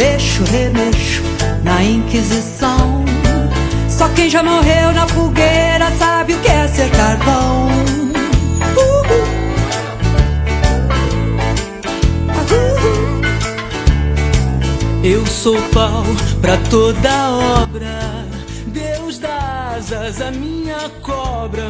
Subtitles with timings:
[0.00, 1.22] mexo, remexo
[1.62, 3.04] na Inquisição.
[3.86, 7.68] Só quem já morreu na fogueira sabe o que é ser carvão.
[15.04, 16.04] Eu sou pau
[16.40, 17.10] pra toda
[17.62, 18.24] obra.
[18.68, 21.68] Deus dá asas à minha cobra.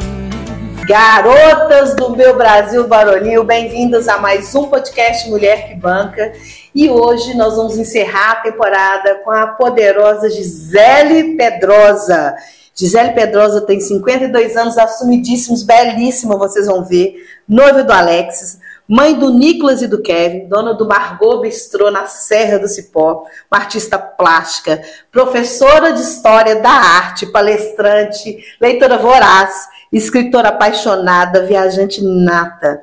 [0.86, 6.32] Garotas do meu Brasil Baronil, bem-vindas a mais um podcast Mulher que Banca.
[6.75, 12.35] E hoje nós vamos encerrar a temporada com a poderosa Gisele Pedrosa.
[12.75, 17.14] Gisele Pedrosa tem 52 anos, assumidíssimos, belíssima, vocês vão ver.
[17.49, 18.58] Noiva do Alexis
[18.91, 23.61] mãe do Nicolas e do Kevin, dona do Margot Bistrô na Serra do Cipó, uma
[23.61, 24.82] artista plástica,
[25.13, 32.83] professora de História da Arte, palestrante, leitora voraz, escritora apaixonada, viajante nata.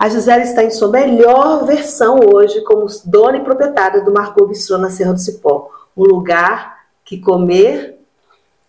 [0.00, 4.78] A Gisele está em sua melhor versão hoje como dona e proprietária do Margot Bistrô
[4.78, 7.98] na Serra do Cipó, um lugar que comer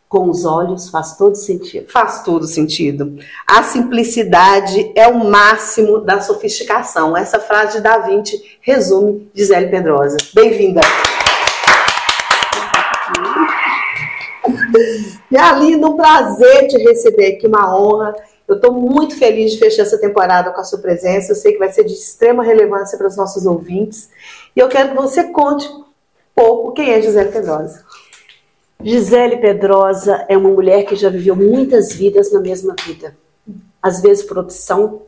[0.09, 1.89] com os olhos faz todo sentido.
[1.89, 3.17] Faz todo sentido.
[3.47, 7.16] A simplicidade é o máximo da sofisticação.
[7.16, 10.17] Essa frase de Da Vinci resume Gisele Pedrosa.
[10.34, 10.81] Bem-vinda.
[15.30, 18.13] Minha linda, um prazer te receber aqui, uma honra.
[18.52, 21.31] Eu estou muito feliz de fechar essa temporada com a sua presença.
[21.31, 24.09] Eu sei que vai ser de extrema relevância para os nossos ouvintes.
[24.53, 25.85] E eu quero que você conte um
[26.35, 27.85] pouco quem é Gisele Pedrosa.
[28.83, 33.16] Gisele Pedrosa é uma mulher que já viveu muitas vidas na mesma vida.
[33.81, 35.03] Às vezes por opção,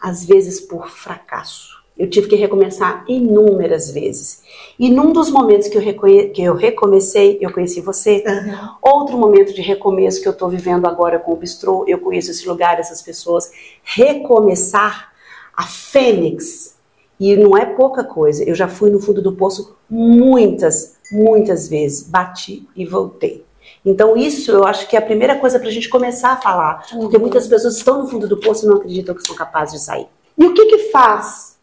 [0.00, 1.76] às vezes por fracasso.
[1.98, 4.42] Eu tive que recomeçar inúmeras vezes.
[4.78, 6.28] E num dos momentos que eu, reconhe...
[6.28, 8.22] que eu recomecei, eu conheci você.
[8.26, 8.68] Uhum.
[8.82, 12.46] Outro momento de recomeço que eu estou vivendo agora com o Bistrô, eu conheço esse
[12.46, 13.50] lugar, essas pessoas.
[13.82, 15.10] Recomeçar
[15.56, 16.76] a Fênix.
[17.18, 18.44] E não é pouca coisa.
[18.44, 22.06] Eu já fui no fundo do poço muitas, muitas vezes.
[22.06, 23.42] Bati e voltei.
[23.82, 26.86] Então, isso eu acho que é a primeira coisa para a gente começar a falar.
[26.90, 29.86] Porque muitas pessoas estão no fundo do poço e não acreditam que são capazes de
[29.86, 30.06] sair.
[30.36, 31.55] E o que, que faz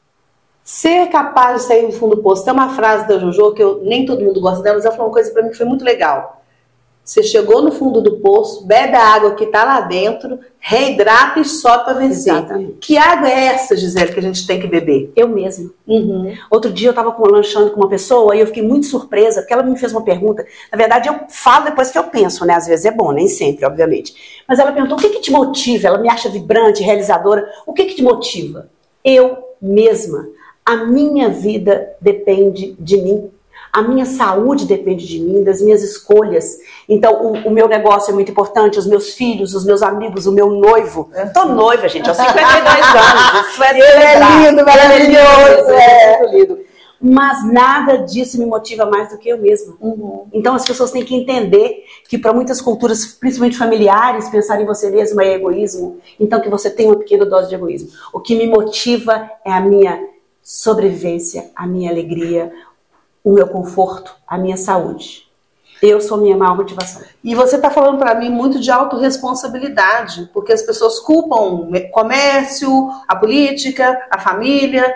[0.64, 2.46] ser capaz de sair do fundo do poço?
[2.46, 5.10] Tem uma frase da Jojo que eu, nem todo mundo gosta dela, mas ela falou
[5.10, 6.44] uma coisa para mim que foi muito legal.
[7.04, 11.44] Você chegou no fundo do poço, bebe a água que está lá dentro, reidrata e
[11.44, 12.34] sobe para vencer.
[12.34, 12.78] Exatamente.
[12.80, 15.12] Que água é essa, Gisele, que a gente tem que beber?
[15.14, 15.70] Eu mesma.
[15.86, 16.34] Uhum.
[16.50, 19.64] Outro dia eu estava lanchando com uma pessoa e eu fiquei muito surpresa, porque ela
[19.64, 20.46] me fez uma pergunta.
[20.72, 22.54] Na verdade, eu falo depois que eu penso, né?
[22.54, 24.44] Às vezes é bom, nem sempre, obviamente.
[24.48, 25.90] Mas ela perguntou: o que, que te motiva?
[25.90, 27.46] Ela me acha vibrante, realizadora.
[27.68, 28.70] O que, que te motiva?
[29.04, 30.26] Eu mesma.
[30.66, 33.32] A minha vida depende de mim
[33.74, 36.60] a minha saúde depende de mim, das minhas escolhas.
[36.88, 40.32] Então, o, o meu negócio é muito importante, os meus filhos, os meus amigos, o
[40.32, 41.10] meu noivo.
[41.12, 43.50] Eu tô noiva, gente, aos 52 anos.
[43.50, 45.72] Isso é Ele é lindo, maravilhoso.
[45.72, 46.60] É, é lindo.
[47.02, 49.76] Mas nada disso me motiva mais do que eu mesma.
[49.82, 50.28] Uhum.
[50.32, 54.90] Então as pessoas têm que entender que para muitas culturas, principalmente familiares, pensar em você
[54.90, 55.98] mesma é egoísmo.
[56.18, 57.90] Então que você tem uma pequena dose de egoísmo.
[58.14, 60.13] O que me motiva é a minha
[60.44, 62.52] sobrevivência, a minha alegria,
[63.24, 65.28] o meu conforto, a minha saúde.
[65.82, 67.02] Eu sou minha maior motivação.
[67.24, 72.90] E você está falando para mim muito de autorresponsabilidade, porque as pessoas culpam o comércio,
[73.08, 74.94] a política, a família,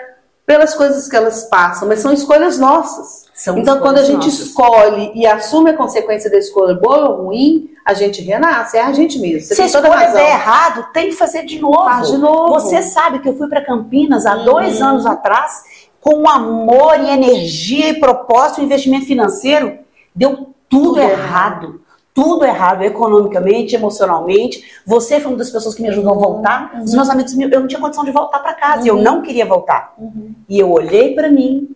[0.48, 3.26] pelas coisas que elas passam, mas são escolhas nossas.
[3.34, 4.46] São então, quando a gente nossas.
[4.46, 8.90] escolhe e assume a consequência da escolha boa ou ruim, a gente renasce, é a
[8.94, 9.42] gente mesmo.
[9.42, 11.84] Você Se a escolha der errado, tem que fazer de novo.
[11.84, 12.54] Faz de novo.
[12.54, 14.44] Você sabe que eu fui para Campinas há uhum.
[14.46, 15.64] dois anos atrás
[16.00, 19.80] com amor e energia e propósito, investimento financeiro,
[20.14, 21.18] deu tudo, tudo errado.
[21.66, 21.80] errado.
[22.20, 24.64] Tudo errado, economicamente, emocionalmente.
[24.84, 26.74] Você foi uma das pessoas que me ajudou a voltar.
[26.74, 26.82] Uhum.
[26.82, 28.80] Os meus amigos, eu não tinha condição de voltar para casa.
[28.80, 28.86] Uhum.
[28.86, 29.94] E eu não queria voltar.
[29.96, 30.34] Uhum.
[30.48, 31.70] E eu olhei para mim,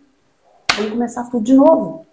[0.75, 2.05] vamos começar tudo de novo.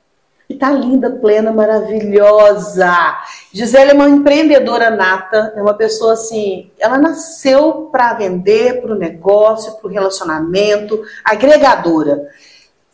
[0.48, 3.18] E tá linda, plena, maravilhosa.
[3.52, 8.98] Gisele é uma empreendedora nata, é uma pessoa assim, ela nasceu para vender, para o
[8.98, 12.28] negócio, para o relacionamento, agregadora.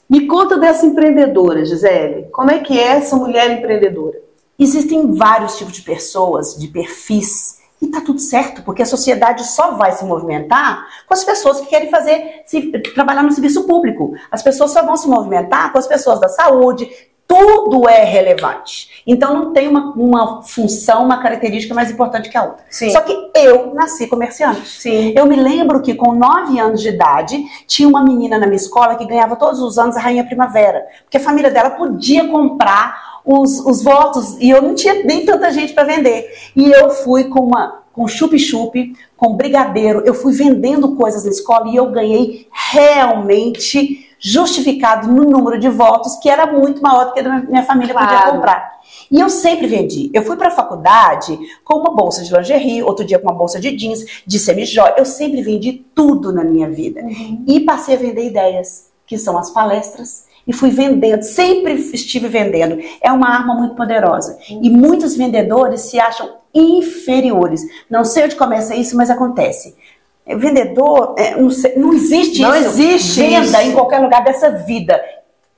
[0.08, 2.28] Me conta dessa empreendedora, Gisele.
[2.32, 4.24] Como é que é essa mulher empreendedora?
[4.58, 9.72] Existem vários tipos de pessoas, de perfis, e tá tudo certo, porque a sociedade só
[9.72, 14.14] vai se movimentar com as pessoas que querem fazer, se, trabalhar no serviço público.
[14.30, 16.88] As pessoas só vão se movimentar com as pessoas da saúde,
[17.26, 19.02] tudo é relevante.
[19.06, 22.64] Então não tem uma, uma função, uma característica mais importante que a outra.
[22.70, 22.90] Sim.
[22.90, 24.66] Só que eu nasci comerciante.
[24.68, 25.12] Sim.
[25.16, 28.94] Eu me lembro que com 9 anos de idade tinha uma menina na minha escola
[28.94, 30.86] que ganhava todos os anos a Rainha Primavera.
[31.02, 35.50] Porque a família dela podia comprar os, os votos e eu não tinha nem tanta
[35.50, 36.32] gente para vender.
[36.54, 41.70] E eu fui com uma com chup-chup, com brigadeiro, eu fui vendendo coisas na escola
[41.70, 47.20] e eu ganhei realmente justificado no número de votos, que era muito maior do que
[47.20, 48.08] a minha família claro.
[48.08, 48.76] podia comprar.
[49.10, 50.10] E eu sempre vendi.
[50.12, 53.58] Eu fui para a faculdade com uma bolsa de lingerie, outro dia com uma bolsa
[53.58, 54.94] de jeans, de semijóia.
[54.98, 57.00] Eu sempre vendi tudo na minha vida.
[57.00, 57.44] Uhum.
[57.46, 60.26] E passei a vender ideias, que são as palestras.
[60.46, 62.78] E fui vendendo, sempre estive vendendo.
[63.02, 64.38] É uma arma muito poderosa.
[64.48, 67.62] E muitos vendedores se acham inferiores.
[67.90, 69.76] Não sei onde começa isso, mas acontece.
[70.24, 72.68] Vendedor, é, não, sei, não, existe não isso.
[72.68, 73.70] existe Venda isso.
[73.70, 75.00] em qualquer lugar dessa vida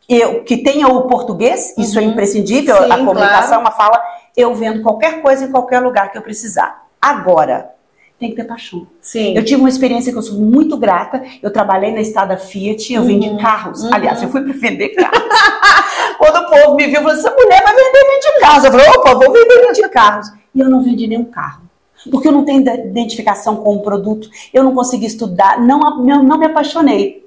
[0.08, 1.84] eu, que tenha o português, uhum.
[1.84, 2.08] isso é uhum.
[2.10, 3.60] imprescindível, Sim, a comunicação, claro.
[3.60, 4.02] uma fala,
[4.34, 6.86] eu vendo qualquer coisa em qualquer lugar que eu precisar.
[7.00, 7.70] Agora,
[8.18, 8.86] tem que ter paixão.
[9.00, 9.34] Sim.
[9.34, 11.22] Eu tive uma experiência que eu sou muito grata.
[11.40, 13.06] Eu trabalhei na estrada Fiat, eu uhum.
[13.06, 13.84] vendi carros.
[13.84, 13.94] Uhum.
[13.94, 15.22] Aliás, eu fui para vender carros.
[16.18, 18.64] Quando o povo me viu, falou: essa mulher vai vender 20 carros.
[18.64, 20.32] Eu falei: opa, vou vender 20 carros.
[20.54, 21.62] E eu não vendi nenhum carro.
[22.10, 25.80] Porque eu não tenho identificação com o produto, eu não consegui estudar, não,
[26.22, 27.26] não me apaixonei.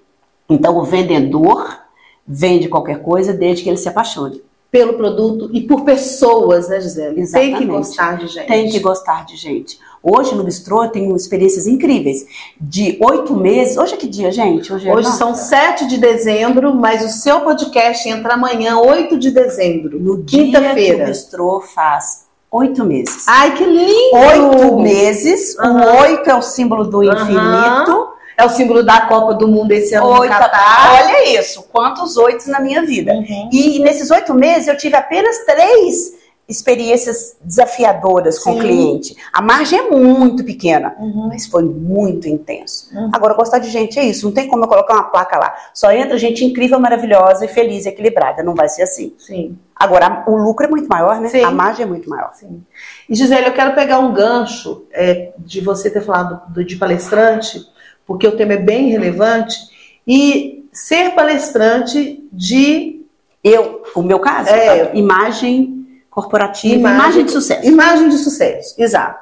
[0.50, 1.80] Então, o vendedor
[2.26, 4.42] vende qualquer coisa desde que ele se apaixone.
[4.72, 7.20] Pelo produto e por pessoas, né, Gisele?
[7.20, 7.58] Exatamente.
[7.58, 8.48] Tem que gostar de gente.
[8.48, 9.80] Tem que gostar de gente.
[10.02, 12.26] Hoje no Bistrô eu tenho experiências incríveis.
[12.60, 13.78] De oito meses.
[13.78, 14.72] Hoje é que dia, gente?
[14.72, 19.30] Hoje, é Hoje são sete de dezembro, mas o seu podcast entra amanhã, 8 de
[19.30, 20.00] dezembro.
[20.00, 21.04] No quinta-feira.
[21.04, 23.26] O Bistrô faz oito meses.
[23.28, 24.16] Ai, que lindo!
[24.16, 25.56] Oito meses.
[25.60, 25.82] Uhum.
[25.82, 28.11] O oito é o símbolo do uhum.
[28.42, 31.04] É o símbolo da Copa do Mundo esse ano Oito, no Catar.
[31.04, 33.14] Olha isso, quantos oito na minha vida.
[33.14, 33.50] Uhum.
[33.52, 36.22] E nesses oito meses eu tive apenas três
[36.52, 38.58] experiências desafiadoras com Sim.
[38.58, 39.16] o cliente.
[39.32, 41.28] A margem é muito pequena, uhum.
[41.30, 42.90] mas foi muito intenso.
[42.94, 43.10] Uhum.
[43.14, 44.26] Agora, gostar de gente é isso.
[44.26, 45.56] Não tem como eu colocar uma placa lá.
[45.74, 48.44] Só entra gente incrível, maravilhosa e feliz, equilibrada.
[48.44, 49.14] Não vai ser assim.
[49.18, 49.58] Sim.
[49.76, 51.30] Agora, o lucro é muito maior, né?
[51.30, 51.44] Sim.
[51.44, 52.32] A margem é muito maior.
[52.34, 52.62] Sim.
[53.10, 57.71] E Gisele, eu quero pegar um gancho é, de você ter falado do, de palestrante
[58.12, 59.58] porque o tema é bem relevante,
[60.06, 63.06] e ser palestrante de.
[63.42, 64.96] Eu, o meu caso, é, tá?
[64.96, 67.68] imagem corporativa, imagem, imagem de sucesso.
[67.68, 69.18] Imagem de sucesso, exato.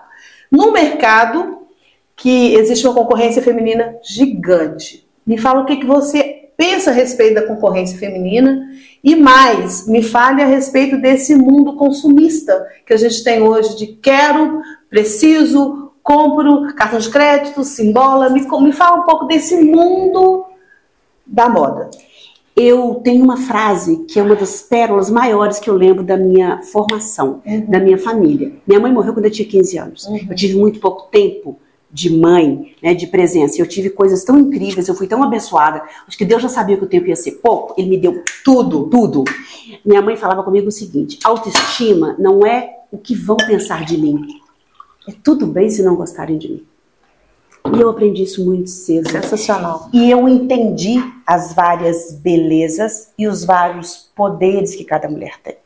[0.51, 1.59] No mercado
[2.15, 5.07] que existe uma concorrência feminina gigante.
[5.25, 8.67] Me fala o que, que você pensa a respeito da concorrência feminina
[9.03, 13.87] e mais, me fale a respeito desse mundo consumista que a gente tem hoje de
[13.87, 18.31] quero, preciso, compro cartão de crédito, simbola.
[18.31, 20.43] Me, me fala um pouco desse mundo
[21.23, 21.91] da moda.
[22.55, 26.63] Eu tenho uma frase que é uma das pérolas maiores que eu lembro da minha
[26.63, 27.65] formação, uhum.
[27.67, 28.51] da minha família.
[28.65, 30.05] Minha mãe morreu quando eu tinha 15 anos.
[30.07, 30.27] Uhum.
[30.31, 31.59] Eu tive muito pouco tempo
[31.91, 33.61] de mãe, né, de presença.
[33.61, 35.83] Eu tive coisas tão incríveis, eu fui tão abençoada.
[36.07, 38.89] Acho que Deus já sabia que o tempo ia ser pouco, ele me deu tudo,
[38.89, 39.23] tudo.
[39.85, 44.38] Minha mãe falava comigo o seguinte: autoestima não é o que vão pensar de mim,
[45.09, 46.65] é tudo bem se não gostarem de mim.
[47.73, 49.09] E eu aprendi isso muito cedo.
[49.09, 49.89] Sensacional.
[49.93, 55.57] E eu entendi as várias belezas e os vários poderes que cada mulher tem.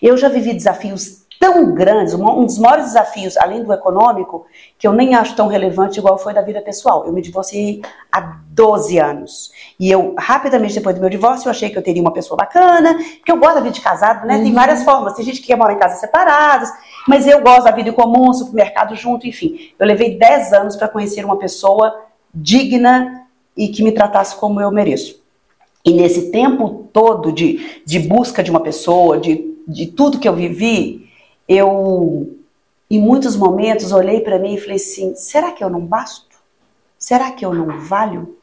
[0.00, 4.46] Eu já vivi desafios tão grandes, um dos maiores desafios, além do econômico,
[4.78, 7.04] que eu nem acho tão relevante igual foi da vida pessoal.
[7.04, 9.52] Eu me divorciei há 12 anos.
[9.78, 12.94] E eu, rapidamente depois do meu divórcio, eu achei que eu teria uma pessoa bacana,
[12.94, 14.36] porque eu gosto da vida de casado, né?
[14.36, 14.44] Uhum.
[14.44, 15.14] Tem várias formas.
[15.14, 16.70] Tem gente que quer morar em casas separadas,
[17.06, 19.70] mas eu gosto da vida em comum, supermercado junto, enfim.
[19.78, 22.04] Eu levei 10 anos para conhecer uma pessoa
[22.34, 23.26] digna
[23.56, 25.20] e que me tratasse como eu mereço.
[25.84, 30.34] E nesse tempo todo de, de busca de uma pessoa, de, de tudo que eu
[30.34, 31.08] vivi,
[31.48, 32.36] eu,
[32.90, 36.36] em muitos momentos, olhei para mim e falei assim: será que eu não basto?
[36.98, 38.36] Será que eu não valho?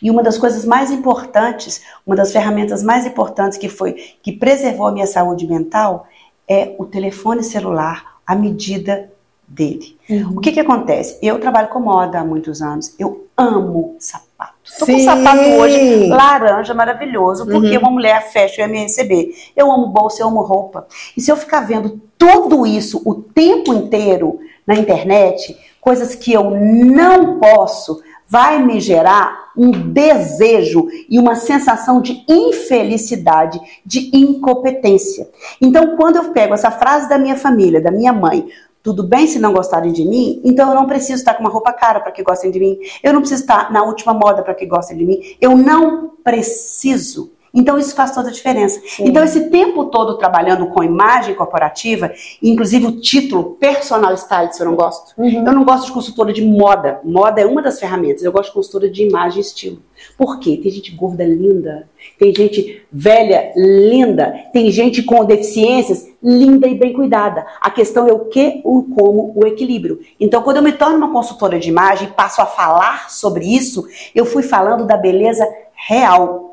[0.00, 3.92] E uma das coisas mais importantes, uma das ferramentas mais importantes que foi
[4.22, 6.06] que preservou a minha saúde mental
[6.50, 9.08] é o telefone celular à medida
[9.46, 9.96] dele.
[10.08, 10.38] Uhum.
[10.38, 11.16] O que que acontece?
[11.22, 12.92] Eu trabalho com moda há muitos anos.
[12.98, 14.54] Eu amo sapato.
[14.64, 17.82] Estou com um sapato hoje laranja, maravilhoso, porque uhum.
[17.82, 19.32] uma mulher fecha o MSB.
[19.56, 20.86] Eu amo bolsa, eu amo roupa.
[21.16, 26.50] E se eu ficar vendo tudo isso o tempo inteiro na internet, coisas que eu
[26.50, 35.28] não posso, vai me gerar um desejo e uma sensação de infelicidade, de incompetência.
[35.60, 38.46] Então, quando eu pego essa frase da minha família, da minha mãe,
[38.84, 41.72] tudo bem se não gostarem de mim, então eu não preciso estar com uma roupa
[41.72, 42.78] cara para que gostem de mim.
[43.02, 45.20] Eu não preciso estar na última moda para que gostem de mim.
[45.40, 47.32] Eu não preciso.
[47.52, 48.80] Então isso faz toda a diferença.
[48.86, 49.08] Sim.
[49.08, 54.76] Então esse tempo todo trabalhando com imagem corporativa, inclusive o título personal stylist eu não
[54.76, 55.14] gosto.
[55.18, 55.46] Uhum.
[55.46, 57.00] Eu não gosto de consultora de moda.
[57.04, 58.22] Moda é uma das ferramentas.
[58.22, 59.82] Eu gosto de consultora de imagem e estilo.
[60.16, 60.58] Por quê?
[60.62, 61.88] Tem gente gorda linda,
[62.18, 67.46] tem gente velha linda, tem gente com deficiências linda e bem cuidada.
[67.60, 70.00] A questão é o que, o como, o equilíbrio.
[70.18, 73.86] Então, quando eu me torno uma consultora de imagem e passo a falar sobre isso,
[74.14, 76.49] eu fui falando da beleza real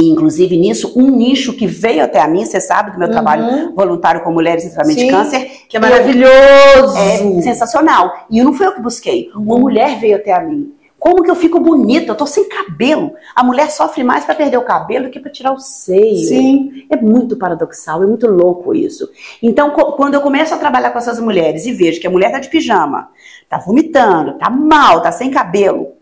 [0.00, 3.12] E, inclusive, nisso, um nicho que veio até a mim, você sabe do meu uhum.
[3.12, 5.50] trabalho voluntário com mulheres em tratamento de câncer.
[5.68, 6.96] Que é maravilhoso!
[6.96, 8.26] É sensacional.
[8.30, 9.30] E não foi eu que busquei.
[9.34, 9.60] Uma uhum.
[9.60, 10.72] mulher veio até a mim.
[10.98, 12.12] Como que eu fico bonita?
[12.12, 13.12] Eu tô sem cabelo.
[13.34, 16.28] A mulher sofre mais para perder o cabelo do que para tirar o seio.
[16.28, 16.86] Sim.
[16.90, 19.08] É muito paradoxal, é muito louco isso.
[19.42, 22.38] Então, quando eu começo a trabalhar com essas mulheres e vejo que a mulher tá
[22.38, 23.08] de pijama,
[23.48, 25.92] tá vomitando, tá mal, tá sem cabelo,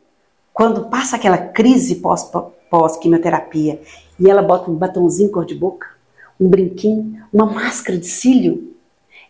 [0.52, 1.97] quando passa aquela crise
[2.71, 5.87] pós-quimioterapia pós e ela bota um batonzinho cor de boca,
[6.41, 8.75] um brinquinho, uma máscara de cílio,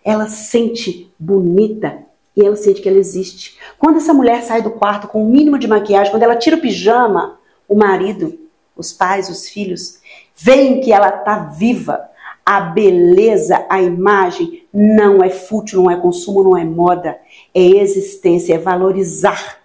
[0.04, 1.98] ela sente bonita
[2.36, 3.58] e ela sente que ela existe.
[3.78, 6.56] Quando essa mulher sai do quarto com o um mínimo de maquiagem, quando ela tira
[6.56, 8.38] o pijama, o marido,
[8.76, 10.00] os pais, os filhos,
[10.36, 12.08] veem que ela está viva.
[12.46, 17.18] A beleza, a imagem não é fútil, não é consumo, não é moda,
[17.54, 19.58] é existência, é valorizar.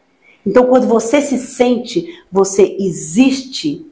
[0.45, 3.85] Então, quando você se sente, você existe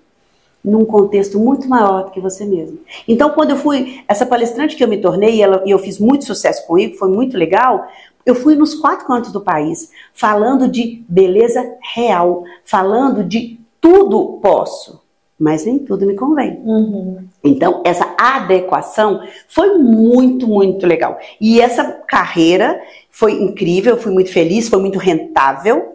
[0.63, 2.79] num contexto muito maior do que você mesmo.
[3.07, 5.97] Então, quando eu fui, essa palestrante que eu me tornei, e, ela, e eu fiz
[5.97, 7.87] muito sucesso com isso, foi muito legal,
[8.25, 15.01] eu fui nos quatro cantos do país, falando de beleza real, falando de tudo posso,
[15.39, 16.61] mas nem tudo me convém.
[16.63, 17.25] Uhum.
[17.43, 21.17] Então, essa adequação foi muito, muito legal.
[21.39, 22.79] E essa carreira
[23.09, 25.90] foi incrível, fui muito feliz, foi muito rentável.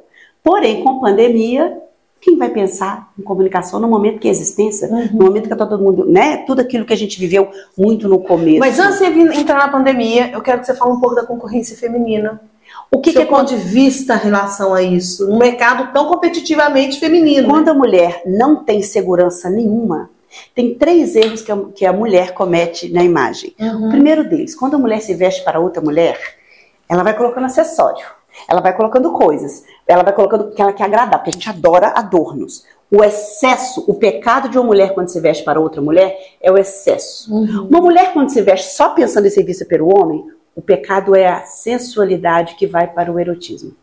[0.46, 1.76] Porém, com pandemia,
[2.20, 5.08] quem vai pensar em comunicação no momento que é existência, uhum.
[5.12, 6.36] no momento que tá todo mundo, né?
[6.46, 8.60] Tudo aquilo que a gente viveu muito no começo.
[8.60, 11.76] Mas antes de entrar na pandemia, eu quero que você fale um pouco da concorrência
[11.76, 12.40] feminina.
[12.92, 15.28] O que, Seu que é ponto de vista em relação a isso?
[15.28, 17.48] Um mercado tão competitivamente feminino.
[17.48, 20.10] Quando a mulher não tem segurança nenhuma,
[20.54, 23.52] tem três erros que a, que a mulher comete na imagem.
[23.58, 23.88] Uhum.
[23.88, 26.16] O primeiro deles, quando a mulher se veste para outra mulher,
[26.88, 28.06] ela vai colocando acessório.
[28.48, 29.64] Ela vai colocando coisas.
[29.86, 32.64] Ela vai colocando que ela quer agradar, porque a gente adora adornos.
[32.90, 36.56] O excesso, o pecado de uma mulher quando se veste para outra mulher é o
[36.56, 37.34] excesso.
[37.34, 37.66] Uhum.
[37.68, 40.24] Uma mulher quando se veste só pensando em ser vista pelo homem,
[40.54, 43.74] o pecado é a sensualidade que vai para o erotismo.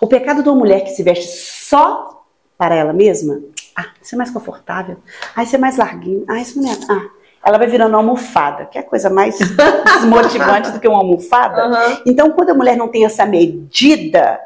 [0.00, 2.24] O pecado de uma mulher que se veste só
[2.56, 3.40] para ela mesma,
[3.76, 4.96] ah, isso é mais confortável.
[5.36, 6.24] Ah, isso é mais larguinho.
[6.28, 6.76] Ah, isso não é.
[6.88, 7.10] Ah,
[7.44, 9.38] ela vai virando uma almofada, que é coisa mais
[9.84, 11.68] desmotivante do que uma almofada.
[11.68, 11.96] Uhum.
[12.06, 14.40] Então, quando a mulher não tem essa medida,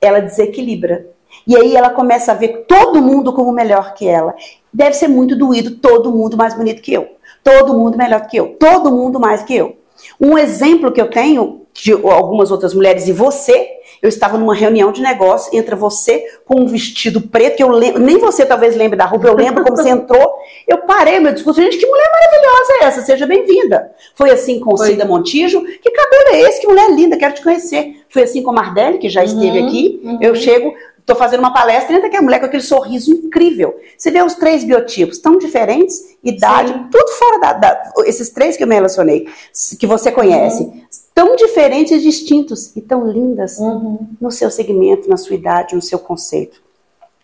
[0.00, 1.06] ela desequilibra.
[1.46, 4.34] E aí ela começa a ver todo mundo como melhor que ela.
[4.72, 7.16] Deve ser muito doído todo mundo mais bonito que eu.
[7.44, 8.56] Todo mundo melhor que eu.
[8.58, 9.76] Todo mundo mais que eu.
[10.20, 13.68] Um exemplo que eu tenho de algumas outras mulheres e você,
[14.06, 18.00] eu estava numa reunião de negócio, entra você com um vestido preto, que eu lembro,
[18.00, 20.34] nem você talvez lembre da roupa, eu lembro como você entrou.
[20.66, 23.02] Eu parei meu discurso, gente, que mulher maravilhosa é essa?
[23.02, 23.90] Seja bem-vinda.
[24.14, 24.88] Foi assim com Foi.
[24.88, 26.60] Cida Montijo, que cabelo é esse?
[26.60, 28.04] Que mulher linda, quero te conhecer.
[28.08, 30.00] Foi assim com Mardelli, que já esteve uhum, aqui.
[30.04, 30.18] Uhum.
[30.20, 30.72] Eu chego,
[31.06, 33.78] Estou fazendo uma palestra e entra aquela mulher com aquele sorriso incrível.
[33.96, 36.88] Você vê os três biotipos tão diferentes, idade, Sim.
[36.90, 39.28] tudo fora da, da, Esses três que eu me relacionei,
[39.78, 40.82] que você conhece, uhum.
[41.16, 44.06] Tão diferentes e distintos e tão lindas uhum.
[44.20, 46.60] no seu segmento, na sua idade, no seu conceito.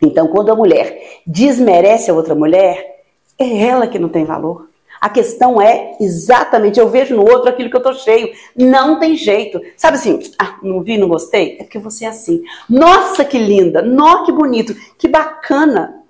[0.01, 3.03] Então, quando a mulher desmerece a outra mulher,
[3.39, 4.67] é ela que não tem valor.
[4.99, 8.33] A questão é exatamente, eu vejo no outro aquilo que eu tô cheio.
[8.57, 9.61] Não tem jeito.
[9.77, 11.59] Sabe assim, ah, não vi, não gostei?
[11.61, 12.43] É porque você é assim.
[12.71, 13.83] Nossa, que linda!
[13.83, 14.75] Nossa, que bonito!
[14.97, 16.02] Que bacana!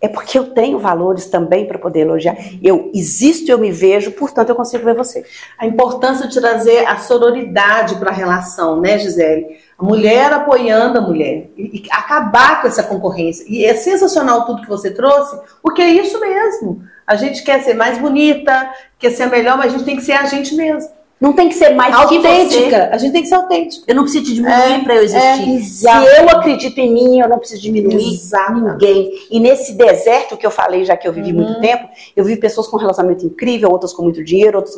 [0.00, 2.36] É porque eu tenho valores também para poder elogiar.
[2.62, 5.24] Eu existo, eu me vejo, portanto eu consigo ver você.
[5.58, 9.58] A importância de trazer a sororidade para a relação, né, Gisele?
[9.76, 11.50] A mulher apoiando a mulher.
[11.56, 13.44] E, e, acabar com essa concorrência.
[13.48, 16.82] E é sensacional tudo que você trouxe, porque é isso mesmo.
[17.04, 20.12] A gente quer ser mais bonita, quer ser melhor, mas a gente tem que ser
[20.12, 20.97] a gente mesmo.
[21.20, 22.90] Não tem que ser mais autêntica.
[22.92, 23.84] A gente tem que ser autêntica.
[23.88, 25.56] Eu não preciso diminuir é, para eu existir.
[25.56, 25.86] É, Se
[26.20, 28.52] eu acredito em mim, eu não preciso diminuir Exato.
[28.52, 29.10] ninguém.
[29.28, 31.42] E nesse deserto que eu falei, já que eu vivi uhum.
[31.42, 34.76] muito tempo, eu vi pessoas com um relacionamento incrível, outras com muito dinheiro, outras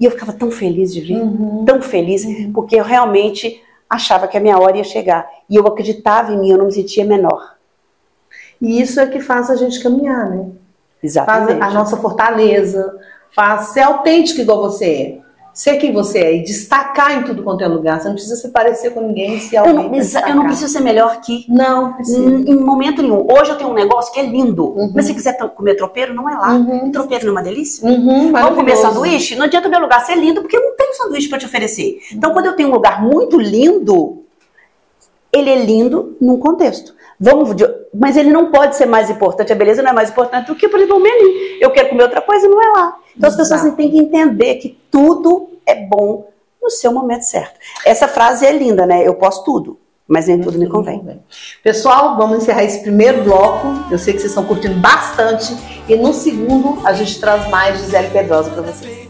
[0.00, 1.62] e eu ficava tão feliz de vir, uhum.
[1.66, 2.52] tão feliz, uhum.
[2.54, 5.28] porque eu realmente achava que a minha hora ia chegar.
[5.48, 7.56] E eu acreditava em mim, eu não me sentia menor.
[8.62, 10.46] E isso é que faz a gente caminhar, né?
[11.02, 11.58] Exatamente.
[11.58, 12.98] Faz a nossa fortaleza,
[13.34, 15.19] faz ser autêntico igual você é.
[15.52, 18.00] Ser quem você é e destacar em tudo quanto é lugar.
[18.00, 19.74] Você não precisa se parecer com ninguém se alguém.
[19.74, 21.44] Eu não, eu não preciso ser melhor que.
[21.48, 22.18] Não, precisa.
[22.20, 23.26] Em, momento nenhum.
[23.30, 24.64] Hoje eu tenho um negócio que é lindo.
[24.64, 24.92] Uhum.
[24.94, 26.54] Mas se quiser comer tropeiro, não é lá.
[26.54, 26.92] Uhum.
[26.92, 27.88] tropeiro não é uma delícia?
[27.88, 29.36] Uhum, Vamos comer sanduíche?
[29.36, 32.00] Não adianta o meu lugar ser lindo, porque eu não tenho sanduíche para te oferecer.
[32.12, 34.22] Então, quando eu tenho um lugar muito lindo,
[35.32, 36.94] ele é lindo num contexto.
[37.20, 37.54] Vamos,
[37.92, 40.66] mas ele não pode ser mais importante, a beleza não é mais importante do que,
[40.66, 41.28] por exemplo, o menu.
[41.60, 42.96] Eu quero comer outra coisa, não é lá.
[43.14, 46.30] Então as pessoas têm que entender que tudo é bom
[46.62, 47.58] no seu momento certo.
[47.84, 49.06] Essa frase é linda, né?
[49.06, 51.20] Eu posso tudo, mas nem tudo me convém.
[51.62, 53.68] Pessoal, vamos encerrar esse primeiro bloco.
[53.90, 55.54] Eu sei que vocês estão curtindo bastante
[55.88, 59.08] E no segundo, a gente traz mais Gisele Pedrosa para vocês.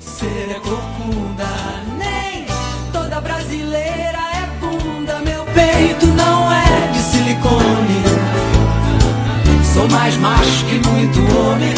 [9.80, 11.74] Sou mais macho que muito homem.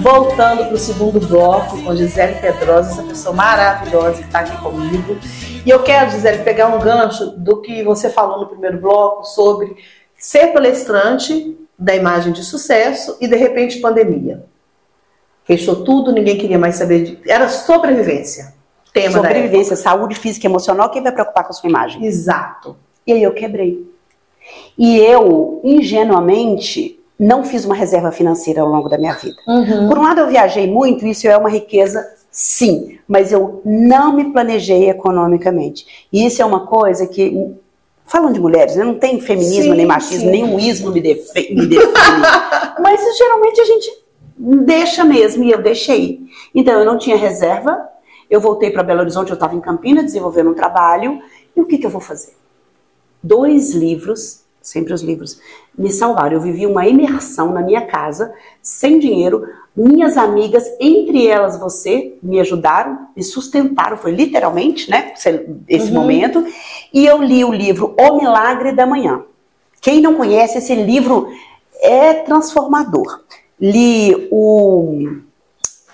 [0.00, 5.18] Voltando para o segundo bloco com Gisele Pedrosa, essa pessoa maravilhosa que está aqui comigo.
[5.66, 9.76] E eu quero, Gisele, pegar um gancho do que você falou no primeiro bloco sobre
[10.16, 14.46] ser palestrante da imagem de sucesso e de repente pandemia.
[15.44, 17.30] Fechou tudo, ninguém queria mais saber de.
[17.30, 18.63] Era sobrevivência.
[18.94, 22.04] Tema Sobrevivência, saúde física e emocional, quem vai preocupar com a sua imagem?
[22.06, 22.76] Exato.
[23.04, 23.84] E aí eu quebrei.
[24.78, 29.36] E eu, ingenuamente, não fiz uma reserva financeira ao longo da minha vida.
[29.48, 29.88] Uhum.
[29.88, 34.32] Por um lado, eu viajei muito, isso é uma riqueza, sim, mas eu não me
[34.32, 36.06] planejei economicamente.
[36.12, 37.52] E isso é uma coisa que,
[38.06, 40.30] falando de mulheres, né, não tem feminismo, Sim, nem machismo, sim.
[40.30, 41.92] nem o ismo me, defe- me define.
[42.80, 43.90] mas geralmente a gente
[44.38, 46.20] deixa mesmo, e eu deixei.
[46.54, 47.88] Então, eu não tinha reserva,
[48.30, 51.20] eu voltei para Belo Horizonte, eu estava em Campinas desenvolvendo um trabalho,
[51.56, 52.34] e o que, que eu vou fazer?
[53.22, 55.38] Dois livros, sempre os livros,
[55.76, 56.34] me salvaram.
[56.34, 59.46] Eu vivi uma imersão na minha casa, sem dinheiro.
[59.76, 65.12] Minhas amigas, entre elas você, me ajudaram, me sustentaram, foi literalmente, né,
[65.68, 65.94] esse Uhum.
[65.94, 66.44] momento.
[66.92, 69.22] E eu li o livro O Milagre da Manhã.
[69.80, 71.28] Quem não conhece, esse livro
[71.80, 73.20] é transformador.
[73.60, 75.20] Li o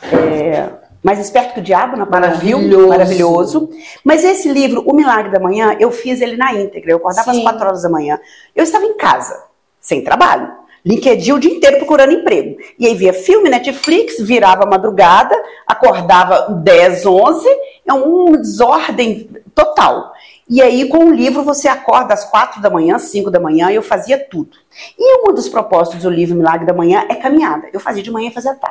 [0.02, 0.70] é,
[1.02, 2.88] Mais Esperto que o Diabo, na Maravilhoso.
[2.88, 3.70] Maravilhoso.
[4.04, 6.92] Mas esse livro, O Milagre da Manhã, eu fiz ele na íntegra.
[6.92, 7.38] Eu acordava Sim.
[7.38, 8.20] às 4 horas da manhã.
[8.54, 9.44] Eu estava em casa,
[9.80, 10.60] sem trabalho.
[10.84, 12.56] LinkedIn o dia inteiro procurando emprego.
[12.78, 15.34] E aí via filme, Netflix, virava madrugada,
[15.66, 17.48] acordava 10, 11,
[17.86, 20.12] é uma desordem total.
[20.48, 23.76] E aí, com o livro, você acorda às 4 da manhã, 5 da manhã, e
[23.76, 24.56] eu fazia tudo.
[24.98, 27.68] E um dos propósitos do livro Milagre da Manhã é caminhada.
[27.72, 28.69] Eu fazia de manhã e fazia tarde.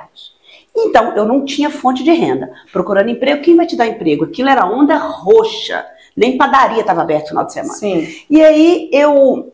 [0.85, 2.51] Então, eu não tinha fonte de renda.
[2.71, 4.25] Procurando emprego, quem vai te dar emprego?
[4.25, 5.85] Aquilo era onda roxa.
[6.15, 7.73] Nem padaria estava aberto no final de semana.
[7.73, 8.07] Sim.
[8.29, 9.53] E aí eu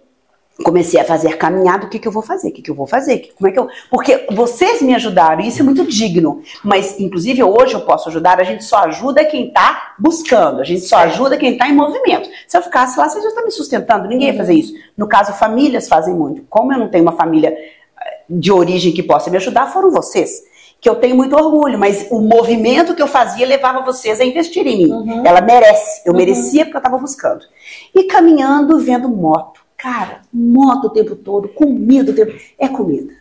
[0.63, 2.49] comecei a fazer caminhada, o que, que eu vou fazer?
[2.49, 3.33] O que, que eu vou fazer?
[3.37, 3.67] Como é que eu...
[3.89, 6.41] Porque vocês me ajudaram, e isso é muito digno.
[6.63, 10.81] Mas, inclusive, hoje eu posso ajudar, a gente só ajuda quem está buscando, a gente
[10.81, 12.29] só ajuda quem está em movimento.
[12.47, 14.73] Se eu ficasse lá, vocês já estão me sustentando, ninguém ia fazer isso.
[14.97, 16.43] No caso, famílias fazem muito.
[16.49, 20.41] Como eu não tenho uma família eh, de origem que possa me ajudar, foram vocês.
[20.85, 24.67] Que eu tenho muito orgulho, mas o movimento que eu fazia levava vocês a investir
[24.67, 25.23] em mim.
[25.25, 26.19] Ela merece, eu Uhum.
[26.19, 27.41] merecia porque eu estava buscando.
[27.95, 29.61] E caminhando, vendo moto.
[29.75, 32.33] Cara, moto o tempo todo, comida o tempo.
[32.59, 33.11] É comida.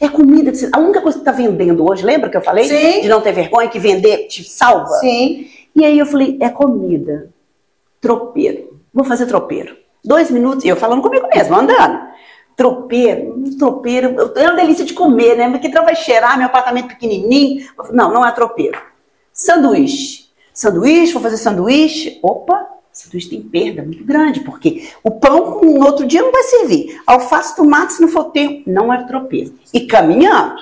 [0.00, 0.50] É comida.
[0.50, 2.64] que você- A única coisa que está vendendo hoje, lembra que eu falei?
[2.64, 3.02] Sim.
[3.02, 4.88] De não ter vergonha, que vender te salva?
[4.98, 5.46] Sim.
[5.76, 7.28] E aí eu falei, é comida.
[8.00, 8.80] Tropeiro.
[8.92, 9.76] Vou fazer tropeiro.
[10.04, 12.00] Dois minutos, e eu falando comigo mesmo, andando.
[12.56, 15.50] Tropeiro, tropeiro, é uma delícia de comer, né?
[15.50, 17.66] Porque então vai cheirar meu apartamento pequenininho.
[17.92, 18.80] Não, não é tropeiro.
[19.32, 20.30] Sanduíche.
[20.52, 22.18] Sanduíche, vou fazer sanduíche.
[22.22, 27.00] Opa, sanduíche tem perda muito grande, porque o pão no outro dia não vai servir.
[27.06, 29.54] Alface, tomate, se não for tempo, não é tropeiro.
[29.72, 30.60] E caminhando,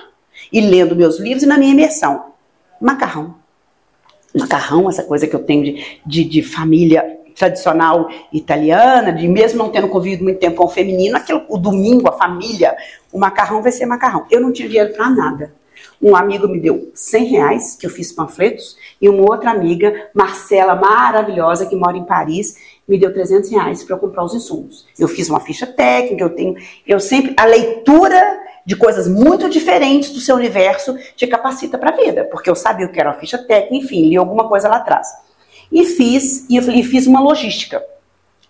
[0.52, 2.30] e lendo meus livros e na minha imersão.
[2.80, 3.40] Macarrão
[4.34, 9.70] macarrão, essa coisa que eu tenho de, de, de família tradicional italiana, de mesmo não
[9.70, 12.76] tendo convivido muito tempo com o feminino, aquilo, o domingo, a família,
[13.10, 14.26] o macarrão vai ser macarrão.
[14.30, 15.54] Eu não tinha dinheiro para nada.
[16.02, 20.74] Um amigo me deu 100 reais, que eu fiz panfletos, e uma outra amiga, Marcela,
[20.74, 24.86] maravilhosa, que mora em Paris, me deu 300 reais para eu comprar os insumos.
[24.98, 30.10] Eu fiz uma ficha técnica, eu tenho, eu sempre, a leitura de coisas muito diferentes
[30.10, 33.18] do seu universo te capacita para a vida, porque eu sabia o que era uma
[33.18, 35.08] ficha técnica, enfim, li alguma coisa lá atrás.
[35.70, 37.84] E fiz, e falei, fiz uma logística.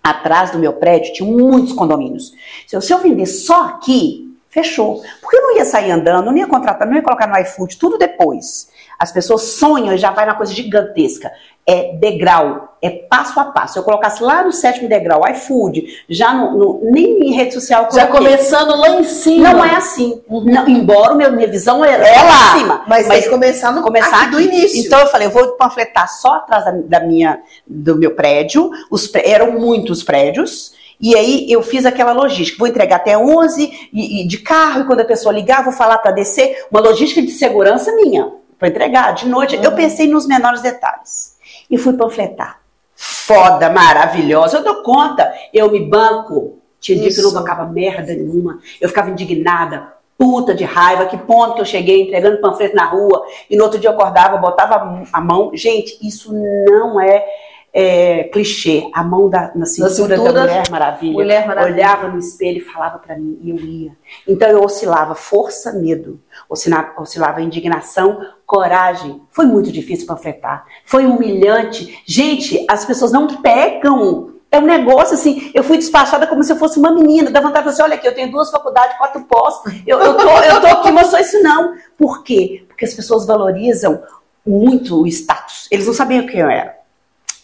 [0.03, 2.33] Atrás do meu prédio tinha muitos condomínios.
[2.67, 5.01] Se eu vender só aqui, fechou.
[5.23, 7.97] Porque eu não ia sair andando, não ia contratar, não ia colocar no iFood, tudo
[7.97, 8.69] depois.
[8.99, 11.31] As pessoas sonham e já vai na coisa gigantesca.
[11.67, 13.75] É degrau, é passo a passo.
[13.75, 17.89] Se eu colocasse lá no sétimo degrau, iFood, já no, no- nem em rede social
[17.93, 19.53] Já começando lá em cima.
[19.53, 20.21] Não é assim.
[20.29, 20.45] Uhum.
[20.47, 22.85] Não, embora meu, minha visão era É lá em cima.
[22.89, 24.81] mas, que começar no começar aqui do início.
[24.85, 28.71] Então eu falei, eu vou panfletar só atrás da, da minha, do meu prédio.
[28.91, 30.73] Os, eram muitos prédios.
[31.01, 32.59] E aí eu fiz aquela logística.
[32.59, 35.99] Vou entregar até 11 e, e de carro, e quando a pessoa ligar, vou falar
[35.99, 36.67] para descer.
[36.71, 39.59] Uma logística de segurança minha, para entregar de noite.
[39.63, 41.37] Eu pensei nos menores detalhes.
[41.71, 42.61] E fui panfletar.
[42.95, 44.59] Foda, maravilhosa.
[44.59, 45.33] Eu dou conta.
[45.55, 46.59] Eu me banco.
[46.79, 48.59] Tinha dia que eu não bancava merda nenhuma.
[48.81, 51.07] Eu ficava indignada, puta de raiva.
[51.07, 53.25] Que ponto que eu cheguei entregando panfleto na rua.
[53.49, 55.51] E no outro dia eu acordava, botava a mão.
[55.55, 56.31] Gente, isso
[56.69, 57.25] não é
[57.73, 61.13] é, clichê, a mão da, na cintura, cintura, da Mulher Maravilha.
[61.13, 61.75] Mulher Maravilha.
[61.75, 63.93] Olhava no espelho e falava para mim, e eu ia.
[64.27, 69.23] Então eu oscilava força, medo, oscilava, oscilava indignação, coragem.
[69.31, 72.03] Foi muito difícil panfletar, foi humilhante.
[72.07, 74.35] Gente, as pessoas não pegam.
[74.53, 77.63] É um negócio assim, eu fui despachada como se eu fosse uma menina, dá vontade
[77.63, 79.55] de assim, olha aqui, eu tenho duas faculdades, quatro pós,
[79.87, 81.75] eu, eu, tô, eu tô aqui, mas sou isso não.
[81.97, 82.65] Por quê?
[82.67, 84.03] Porque as pessoas valorizam
[84.45, 85.69] muito o status.
[85.71, 86.80] Eles não sabiam quem eu era.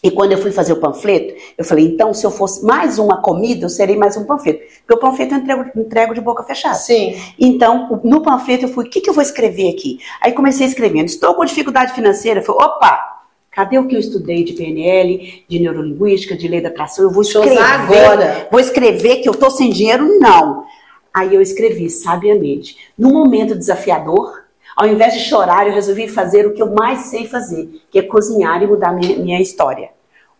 [0.02, 3.20] E quando eu fui fazer o panfleto, eu falei, então, se eu fosse mais uma
[3.20, 4.60] comida, eu serei mais um panfleto.
[4.86, 6.74] Porque o panfleto eu entrego, entrego de boca fechada.
[6.74, 7.16] Sim.
[7.38, 9.98] Então, no panfleto eu fui, o que, que eu vou escrever aqui?
[10.20, 12.40] Aí comecei escrevendo, estou com dificuldade financeira.
[12.40, 16.68] Eu falei, opa, cadê o que eu estudei de PNL, de neurolinguística, de lei da
[16.68, 17.04] atração?
[17.04, 18.48] Eu vou escrever agora.
[18.50, 20.20] Vou escrever que eu estou sem dinheiro?
[20.20, 20.64] Não.
[21.12, 22.76] Aí eu escrevi sabiamente.
[22.98, 24.45] No momento desafiador,
[24.76, 28.02] ao invés de chorar, eu resolvi fazer o que eu mais sei fazer, que é
[28.02, 29.88] cozinhar e mudar minha, minha história.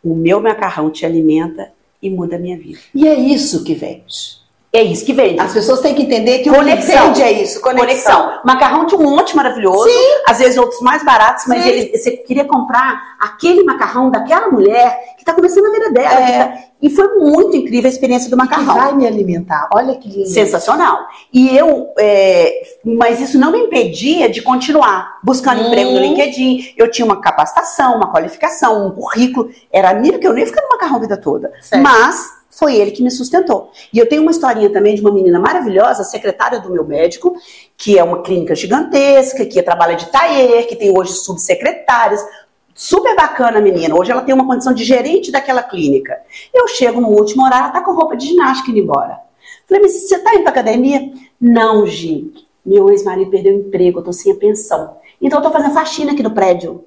[0.05, 1.73] O meu macarrão te alimenta
[2.03, 2.79] e muda a minha vida.
[2.95, 4.45] E é isso que vende.
[4.73, 5.41] É isso que vende.
[5.41, 6.95] As pessoas têm que entender que Conexão.
[7.11, 7.87] o que vende é isso, conexão.
[7.87, 8.41] Conexão.
[8.45, 9.89] Macarrão de um monte maravilhoso.
[9.89, 10.15] Sim.
[10.29, 15.23] Às vezes outros mais baratos, mas ele, você queria comprar aquele macarrão daquela mulher que
[15.23, 16.21] está começando a vida dela.
[16.21, 16.27] É.
[16.27, 18.75] que tá- E foi muito incrível a experiência do Que macarrão.
[18.75, 19.67] vai me alimentar.
[19.73, 20.29] Olha que lindo.
[20.29, 20.99] Sensacional.
[21.33, 25.67] E eu, é, mas isso não me impedia de continuar buscando Hum.
[25.69, 26.75] emprego no LinkedIn.
[26.77, 29.49] Eu tinha uma capacitação, uma qualificação, um currículo.
[29.73, 31.51] Era amigo que eu nem ficar no macarrão a vida toda.
[31.63, 31.83] Certo.
[31.83, 33.71] Mas foi ele que me sustentou.
[33.93, 37.37] E eu tenho uma historinha também de uma menina maravilhosa, secretária do meu médico,
[37.77, 42.27] que é uma clínica gigantesca, que trabalha de taier, que tem hoje subsecretárias.
[42.75, 43.95] Super bacana a menina.
[43.95, 46.19] Hoje ela tem uma condição de gerente daquela clínica.
[46.53, 49.21] Eu chego no último horário, ela tá com roupa de ginástica indo embora.
[49.69, 51.13] Falei, mas você tá indo pra academia?
[51.39, 52.33] Não, Gi.
[52.65, 54.97] Meu ex-marido perdeu o emprego, eu tô sem a pensão.
[55.21, 56.87] Então eu tô fazendo faxina aqui no prédio.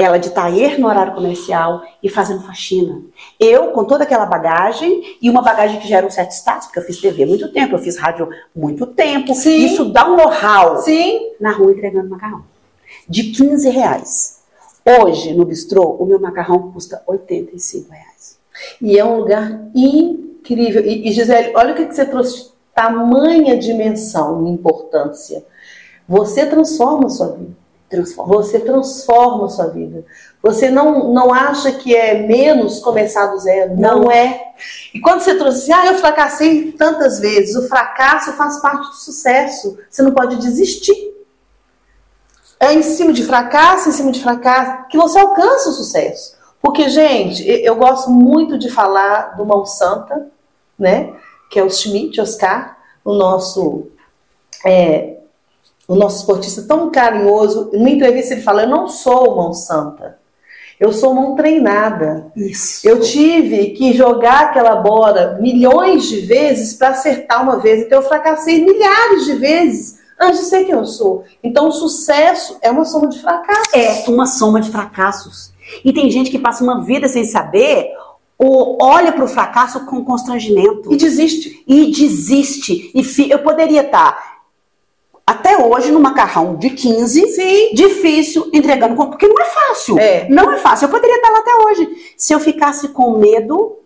[0.00, 3.02] Ela de taer no horário comercial e fazendo faxina.
[3.38, 6.84] Eu, com toda aquela bagagem, e uma bagagem que gera um certo status, porque eu
[6.84, 9.34] fiz TV há muito tempo, eu fiz rádio muito tempo.
[9.34, 9.66] Sim.
[9.66, 11.32] Isso dá um know-how Sim.
[11.38, 12.44] na rua entregando macarrão.
[13.06, 14.40] De 15 reais.
[14.86, 18.38] Hoje, no bistrô, o meu macarrão custa 85 reais.
[18.80, 20.82] E é um lugar incrível.
[20.82, 22.52] E, e, Gisele, olha o que, que você trouxe.
[22.74, 25.44] Tamanha dimensão e importância.
[26.08, 27.60] Você transforma a sua vida.
[27.90, 28.36] Transforma.
[28.36, 30.04] Você transforma a sua vida.
[30.40, 33.76] Você não, não acha que é menos começar do zero.
[33.76, 34.10] Não, Não.
[34.10, 34.52] é.
[34.94, 37.56] E quando você trouxe, ah, eu fracassei tantas vezes.
[37.56, 39.76] O fracasso faz parte do sucesso.
[39.90, 40.94] Você não pode desistir.
[42.60, 46.36] É em cima de fracasso, em cima de fracasso, que você alcança o sucesso.
[46.62, 50.28] Porque, gente, eu gosto muito de falar do Mão Santa,
[50.78, 51.12] né?
[51.50, 53.88] Que é o Schmidt Oscar, o nosso
[54.64, 55.19] é,
[55.90, 57.68] o nosso esportista tão carinhoso.
[57.72, 60.18] Numa entrevista ele fala: Eu não sou mão santa,
[60.78, 62.30] eu sou mão treinada.
[62.36, 62.88] Isso.
[62.88, 67.82] Eu tive que jogar aquela bola milhões de vezes para acertar uma vez.
[67.82, 71.24] Então eu fracassei milhares de vezes antes de ser quem eu sou.
[71.42, 73.74] Então o sucesso é uma soma de fracassos.
[73.74, 75.52] é uma soma de fracassos.
[75.84, 77.90] E tem gente que passa uma vida sem saber,
[78.38, 81.64] ou olha para o fracasso com constrangimento E desiste.
[81.66, 82.92] e desiste.
[82.94, 84.39] E eu poderia estar
[85.30, 87.70] até hoje no macarrão de 15, Sim.
[87.72, 89.96] difícil, entregando, porque não é fácil.
[89.96, 90.26] É.
[90.28, 90.86] Não é fácil.
[90.86, 91.88] Eu poderia estar lá até hoje.
[92.16, 93.76] Se eu ficasse com medo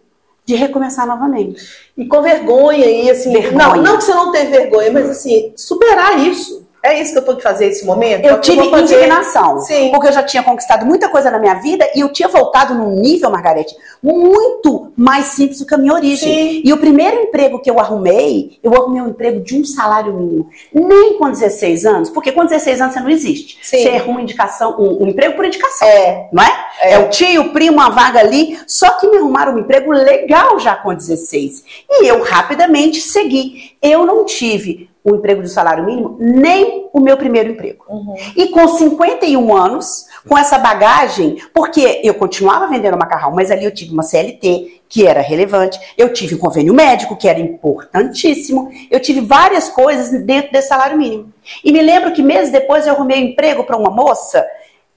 [0.46, 1.62] de recomeçar novamente.
[1.98, 3.30] E com vergonha e assim.
[3.30, 3.68] Vergonha.
[3.68, 6.63] Não, não que você não tenha vergonha, mas assim, superar isso.
[6.85, 8.27] É isso que eu tô de fazer esse momento.
[8.27, 9.59] é Eu que tive indignação.
[9.61, 9.90] Sim.
[9.90, 12.90] Porque eu já tinha conquistado muita coisa na minha vida e eu tinha voltado num
[13.01, 16.29] nível, Margarete, muito mais simples do que a minha origem.
[16.29, 16.62] Sim.
[16.62, 20.51] E o primeiro emprego que eu arrumei, eu arrumei um emprego de um salário mínimo.
[20.75, 23.59] Nem com 16 anos, porque com 16 anos você não existe.
[23.62, 23.83] Sim.
[23.83, 25.88] Você arruma indicação, um, um emprego por indicação.
[25.88, 26.29] É.
[26.31, 26.66] Não é?
[26.83, 26.99] é?
[26.99, 28.59] o tio, o primo, uma vaga ali.
[28.66, 31.64] Só que me arrumaram um emprego legal já com 16.
[31.88, 33.73] E eu rapidamente segui.
[33.81, 37.85] Eu não tive o emprego de salário mínimo, nem o meu primeiro emprego.
[37.87, 38.14] Uhum.
[38.35, 43.75] E com 51 anos, com essa bagagem, porque eu continuava vendendo macarrão, mas ali eu
[43.75, 48.99] tive uma CLT que era relevante, eu tive um convênio médico que era importantíssimo, eu
[48.99, 51.31] tive várias coisas dentro desse salário mínimo.
[51.62, 54.47] E me lembro que meses depois eu arrumei um emprego para uma moça,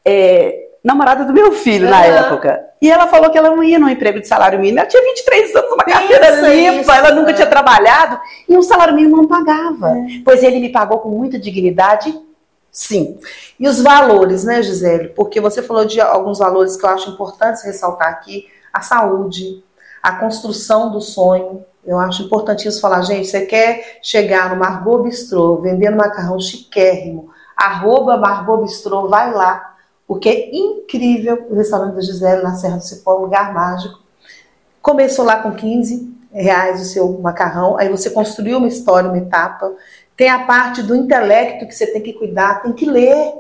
[0.06, 2.28] é, namorada do meu filho na Aham.
[2.28, 2.66] época.
[2.82, 4.80] E ela falou que ela não ia no emprego de salário mínimo.
[4.80, 8.96] Ela tinha 23 anos, uma carteira limpa, isso, ela nunca tinha trabalhado, e um salário
[8.96, 9.98] mínimo não pagava.
[9.98, 10.22] É.
[10.24, 12.18] Pois ele me pagou com muita dignidade,
[12.72, 13.20] sim.
[13.60, 15.10] E os valores, né, Gisele?
[15.10, 19.62] Porque você falou de alguns valores que eu acho importantes ressaltar aqui: a saúde,
[20.02, 21.66] a construção do sonho.
[21.86, 28.18] Eu acho importantíssimo falar, gente, você quer chegar no Margot Bistrô vendendo macarrão chiquérrimo, arroba
[28.18, 29.77] Margot Bistrô, vai lá.
[30.08, 34.00] O que é incrível o restaurante da Gisele na Serra do Cipó, um lugar mágico.
[34.82, 39.74] Começou lá com 15 reais o seu macarrão, aí você construiu uma história, uma etapa.
[40.16, 43.34] Tem a parte do intelecto que você tem que cuidar, tem que ler,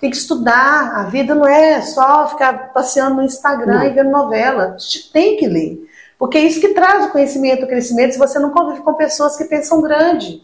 [0.00, 0.92] tem que estudar.
[0.94, 3.84] A vida não é só ficar passeando no Instagram Não.
[3.84, 4.74] e vendo novela.
[4.74, 5.88] A gente tem que ler.
[6.18, 9.36] Porque é isso que traz o conhecimento, o crescimento, se você não convive com pessoas
[9.36, 10.42] que pensam grande.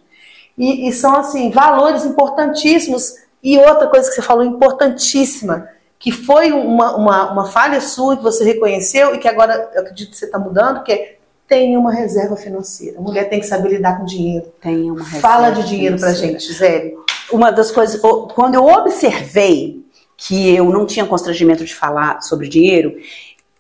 [0.57, 3.24] E, e são, assim, valores importantíssimos.
[3.45, 8.23] E outra coisa que você falou, importantíssima, que foi uma, uma, uma falha sua que
[8.23, 11.93] você reconheceu e que agora eu acredito que você está mudando, que é tenha uma
[11.93, 12.99] reserva financeira.
[12.99, 14.47] A mulher tem que saber lidar com dinheiro.
[14.63, 16.33] Tem uma Fala reserva de dinheiro financeira.
[16.33, 16.95] gente, Gisele.
[17.31, 18.01] Uma das coisas,
[18.35, 19.85] quando eu observei
[20.17, 22.97] que eu não tinha constrangimento de falar sobre dinheiro,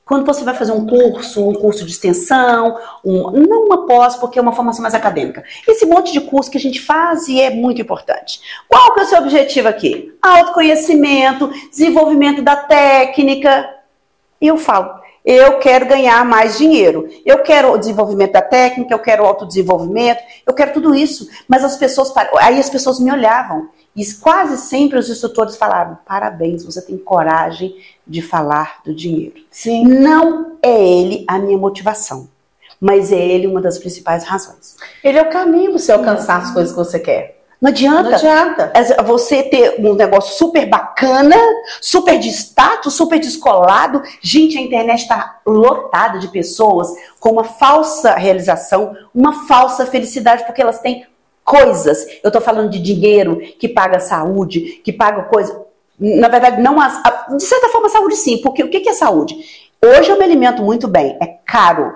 [0.04, 4.38] quando você vai fazer um curso, um curso de extensão, um- não uma pós, porque
[4.38, 5.42] é uma formação mais acadêmica.
[5.66, 8.40] Esse monte de curso que a gente faz e é muito importante.
[8.68, 10.12] Qual que é o seu objetivo aqui?
[10.20, 13.68] Autoconhecimento, desenvolvimento da técnica.
[14.40, 14.90] E eu falo,
[15.24, 17.08] eu quero ganhar mais dinheiro.
[17.24, 21.28] Eu quero o desenvolvimento da técnica, eu quero o autodesenvolvimento, eu quero tudo isso.
[21.48, 23.68] Mas as pessoas, aí as pessoas me olhavam.
[23.96, 27.74] E quase sempre os instrutores falavam: parabéns, você tem coragem
[28.06, 29.36] de falar do dinheiro.
[29.50, 29.84] Sim.
[29.84, 32.28] Não é ele a minha motivação,
[32.80, 34.76] mas é ele uma das principais razões.
[35.02, 37.44] Ele é o caminho para você alcançar as coisas que você quer.
[37.60, 38.10] Não adianta.
[38.10, 38.72] Não adianta.
[39.04, 41.36] Você ter um negócio super bacana,
[41.80, 44.02] super de status, super descolado.
[44.20, 50.60] Gente, a internet está lotada de pessoas com uma falsa realização, uma falsa felicidade, porque
[50.60, 51.06] elas têm
[51.44, 52.04] coisas.
[52.22, 55.62] Eu estou falando de dinheiro que paga saúde, que paga coisa.
[55.98, 56.94] Na verdade, não as.
[57.04, 59.36] a- De certa forma, saúde sim, porque o que que é saúde?
[59.84, 61.92] Hoje eu me alimento muito bem, é caro.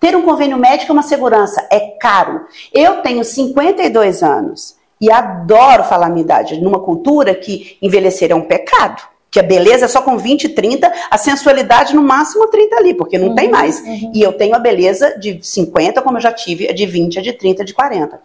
[0.00, 2.46] Ter um convênio médico é uma segurança, é caro.
[2.72, 8.34] Eu tenho 52 anos e adoro falar a minha idade, numa cultura que envelhecer é
[8.34, 9.00] um pecado.
[9.30, 13.18] Que a beleza é só com 20, 30, a sensualidade no máximo 30 ali, porque
[13.18, 13.80] não tem mais.
[14.14, 17.22] E eu tenho a beleza de 50, como eu já tive, a de 20, a
[17.22, 18.18] de 30, a de 40.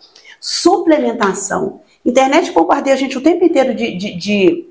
[0.43, 1.79] Suplementação.
[2.05, 4.69] Internet bombardeia a gente o tempo inteiro de, de- de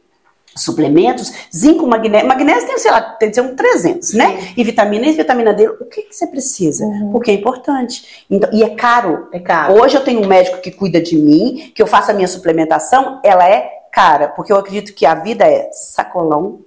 [0.54, 2.28] suplementos, zinco, magnésio.
[2.28, 4.52] Magnésio tem, sei lá, tem que ser um 300, né?
[4.54, 5.66] E vitamina E, vitamina D.
[5.66, 6.84] O que, que você precisa?
[7.10, 8.26] Porque é importante.
[8.30, 9.28] Então, e é caro.
[9.32, 9.80] É caro.
[9.80, 13.18] Hoje eu tenho um médico que cuida de mim, que eu faço a minha suplementação,
[13.24, 16.60] ela é cara, porque eu acredito que a vida é sacolão,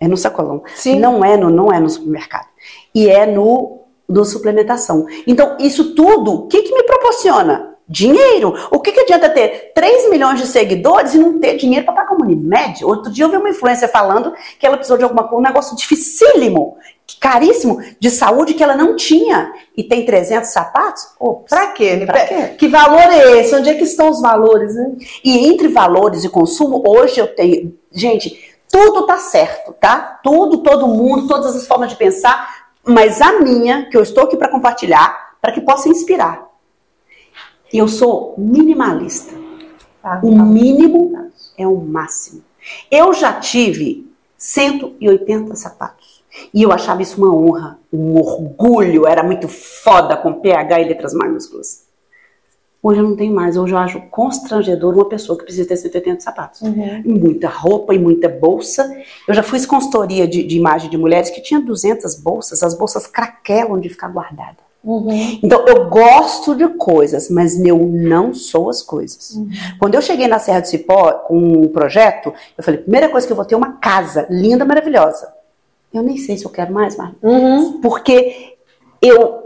[0.00, 0.98] é no sacolão, Sim.
[0.98, 2.46] não é no não é no supermercado,
[2.94, 5.06] e é no, no suplementação.
[5.26, 7.71] Então isso tudo, o que que me proporciona?
[7.88, 8.54] Dinheiro.
[8.70, 12.14] O que, que adianta ter 3 milhões de seguidores e não ter dinheiro para pagar
[12.14, 12.84] uma Unimed?
[12.84, 15.76] Outro dia eu vi uma influencer falando que ela precisou de alguma coisa, um negócio
[15.76, 16.76] dificílimo,
[17.20, 19.52] caríssimo, de saúde que ela não tinha.
[19.76, 21.08] E tem 300 sapatos?
[21.18, 22.02] Ô, Pra quê?
[22.06, 22.54] Pra quê?
[22.56, 23.54] Que valor é esse?
[23.54, 24.92] Onde é que estão os valores, né?
[25.24, 27.76] E entre valores e consumo, hoje eu tenho.
[27.92, 30.20] Gente, tudo tá certo, tá?
[30.22, 34.36] Tudo, todo mundo, todas as formas de pensar, mas a minha, que eu estou aqui
[34.36, 36.51] para compartilhar, para que possa inspirar.
[37.72, 39.32] Eu sou minimalista.
[40.02, 42.42] Tá, O mínimo é o máximo.
[42.90, 44.06] Eu já tive
[44.36, 46.22] 180 sapatos.
[46.52, 51.12] E eu achava isso uma honra, um orgulho, era muito foda com PH e letras
[51.12, 51.84] maiúsculas.
[52.82, 56.20] Hoje eu não tenho mais, hoje eu acho constrangedor uma pessoa que precisa ter 180
[56.20, 56.62] sapatos.
[56.62, 57.02] Uhum.
[57.04, 58.92] Muita roupa e muita bolsa.
[59.28, 63.06] Eu já fiz consultoria de, de imagem de mulheres que tinha 200 bolsas, as bolsas
[63.06, 64.71] craquelam de ficar guardada.
[64.84, 65.38] Uhum.
[65.42, 69.38] Então, eu gosto de coisas, mas eu não sou as coisas.
[69.78, 73.32] Quando eu cheguei na Serra do Cipó com um projeto, eu falei, primeira coisa que
[73.32, 75.32] eu vou ter é uma casa linda, maravilhosa.
[75.92, 77.14] Eu nem sei se eu quero mais, Marlon.
[77.22, 77.80] Uhum.
[77.80, 78.56] Porque
[79.00, 79.41] eu...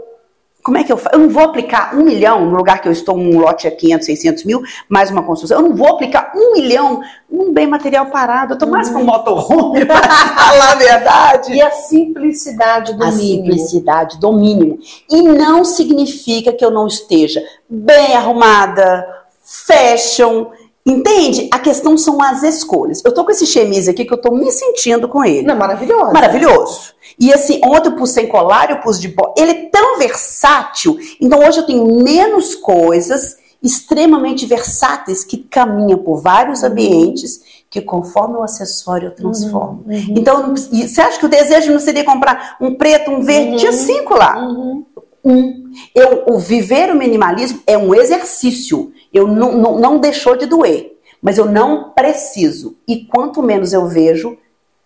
[0.67, 1.15] Como é que eu faço?
[1.15, 4.05] Eu não vou aplicar um milhão no lugar que eu estou, um lote a 500,
[4.05, 5.59] 600 mil, mais uma construção.
[5.61, 6.99] Eu não vou aplicar um milhão
[7.31, 8.51] num bem material parado.
[8.51, 13.11] Eu estou mais para um motorhome, para falar a verdade E a simplicidade do a
[13.11, 13.45] mínimo.
[13.45, 14.77] simplicidade do mínimo.
[15.09, 19.07] E não significa que eu não esteja bem arrumada,
[19.41, 20.47] fashion.
[20.87, 21.49] Entende?
[21.51, 23.01] A questão são as escolhas.
[23.03, 25.45] Eu tô com esse chemise aqui que eu tô me sentindo com ele.
[25.45, 26.13] Não, maravilhosa.
[26.13, 26.93] Maravilhoso.
[27.19, 29.33] E assim, ontem eu pus sem colar, eu pus de bo...
[29.37, 30.97] Ele é tão versátil.
[31.19, 38.37] Então hoje eu tenho menos coisas extremamente versáteis que caminham por vários ambientes que conforme
[38.37, 39.83] o acessório eu transformo.
[39.89, 43.19] Então, não precisa- e você acha que o desejo não seria comprar um preto, um
[43.21, 43.57] verde?
[43.57, 44.37] Tinha cinco lá.
[44.41, 44.85] Uhum.
[45.25, 45.71] Um.
[45.93, 48.93] Eu, o viver o minimalismo é um exercício.
[49.13, 50.97] Eu não, não, não deixou de doer.
[51.21, 52.77] Mas eu não preciso.
[52.87, 54.37] E quanto menos eu vejo,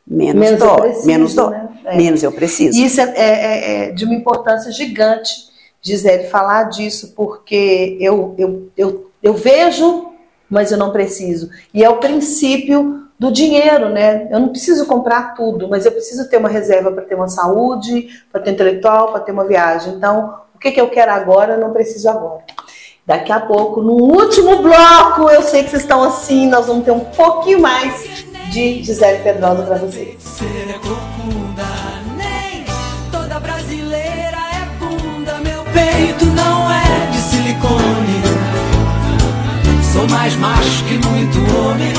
[0.07, 0.81] menos, Menos eu dói.
[0.81, 1.49] preciso, menos dói.
[1.51, 1.69] né?
[1.85, 1.97] É.
[1.97, 2.77] Menos eu preciso.
[2.79, 5.31] E isso é, é- é de uma importância gigante,
[5.81, 10.09] Gisele, falar disso, porque eu, eu, eu, eu vejo,
[10.49, 11.49] mas eu não preciso.
[11.73, 14.27] E é o princípio do dinheiro, né?
[14.31, 18.07] Eu não preciso comprar tudo, mas eu preciso ter uma reserva para ter uma saúde,
[18.31, 19.93] para ter intelectual, para ter uma viagem.
[19.95, 22.41] Então, o que, que eu quero agora, eu não preciso agora.
[23.05, 26.91] Daqui a pouco, no último bloco, eu sei que vocês estão assim, nós vamos ter
[26.91, 30.17] um pouquinho mais de Gisele Pedrosa para vocês.
[30.39, 30.79] É
[35.73, 38.21] peito não é de silicone.
[39.91, 41.93] Sou mais macho que muito homem.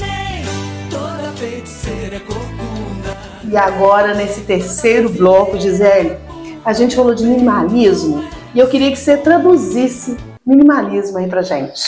[0.00, 0.44] Nem
[0.88, 3.16] toda feiticeira é corcunda.
[3.44, 6.16] E agora, nesse terceiro bloco, Gisele,
[6.64, 8.24] a gente falou de minimalismo
[8.54, 11.82] e eu queria que você traduzisse minimalismo aí pra gente.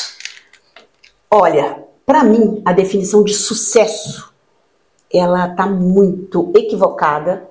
[1.31, 4.33] Olha, para mim, a definição de sucesso,
[5.13, 7.49] ela tá muito equivocada,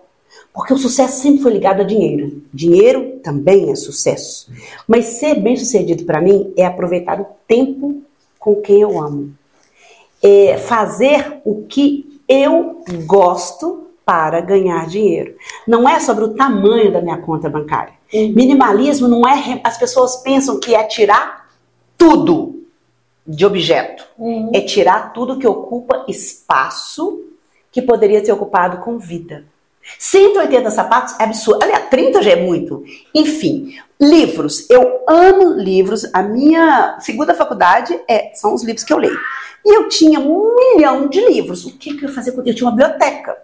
[0.53, 2.43] porque o sucesso sempre foi ligado a dinheiro.
[2.53, 4.51] Dinheiro também é sucesso.
[4.88, 8.01] Mas ser bem-sucedido para mim é aproveitar o tempo
[8.39, 9.33] com quem eu amo.
[10.21, 15.36] É fazer o que eu gosto para ganhar dinheiro.
[15.68, 17.94] Não é sobre o tamanho da minha conta bancária.
[18.13, 19.60] Minimalismo não é.
[19.63, 21.50] As pessoas pensam que é tirar
[21.98, 22.63] tudo
[23.26, 24.06] de objeto.
[24.54, 27.22] É tirar tudo que ocupa espaço
[27.72, 29.46] que poderia ser ocupado com vida.
[30.00, 31.63] 180 sapatos é absurdo.
[31.63, 32.84] Aliás, 30 já é muito.
[33.13, 34.70] Enfim, livros.
[34.70, 36.10] Eu amo livros.
[36.13, 39.20] A minha segunda faculdade é, são os livros que eu leio.
[39.65, 41.65] E eu tinha um milhão de livros.
[41.65, 43.38] O que, que eu fazia com Eu tinha uma biblioteca.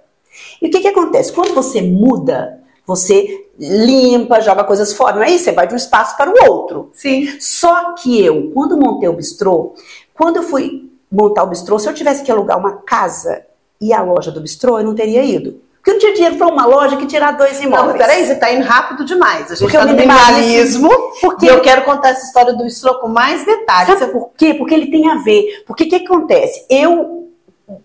[0.61, 1.31] E o que, que acontece?
[1.33, 5.15] Quando você muda, você limpa, joga coisas fora.
[5.17, 5.45] Não é isso?
[5.45, 6.89] Você vai de um espaço para o outro.
[6.93, 7.27] Sim.
[7.39, 9.73] Só que eu, quando montei o bistrô,
[10.13, 13.43] quando eu fui montar o bistrô, se eu tivesse que alugar uma casa
[13.79, 15.59] e a loja do bistrô, eu não teria ido.
[15.77, 17.87] Porque eu não tinha dinheiro para uma loja que tirar dois Não, imóveis.
[17.87, 19.45] mas peraí, você tá indo rápido demais.
[19.47, 22.63] A gente Porque tá o no minimalismo- porque- E eu quero contar essa história do
[22.63, 23.97] bistrô com mais detalhes.
[23.99, 24.53] Sabe por quê?
[24.53, 25.63] Porque ele tem a ver.
[25.65, 26.65] Porque o que, que acontece?
[26.69, 27.20] Eu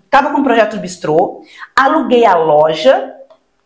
[0.05, 1.43] estava com o projeto do bistrô,
[1.75, 3.15] aluguei a loja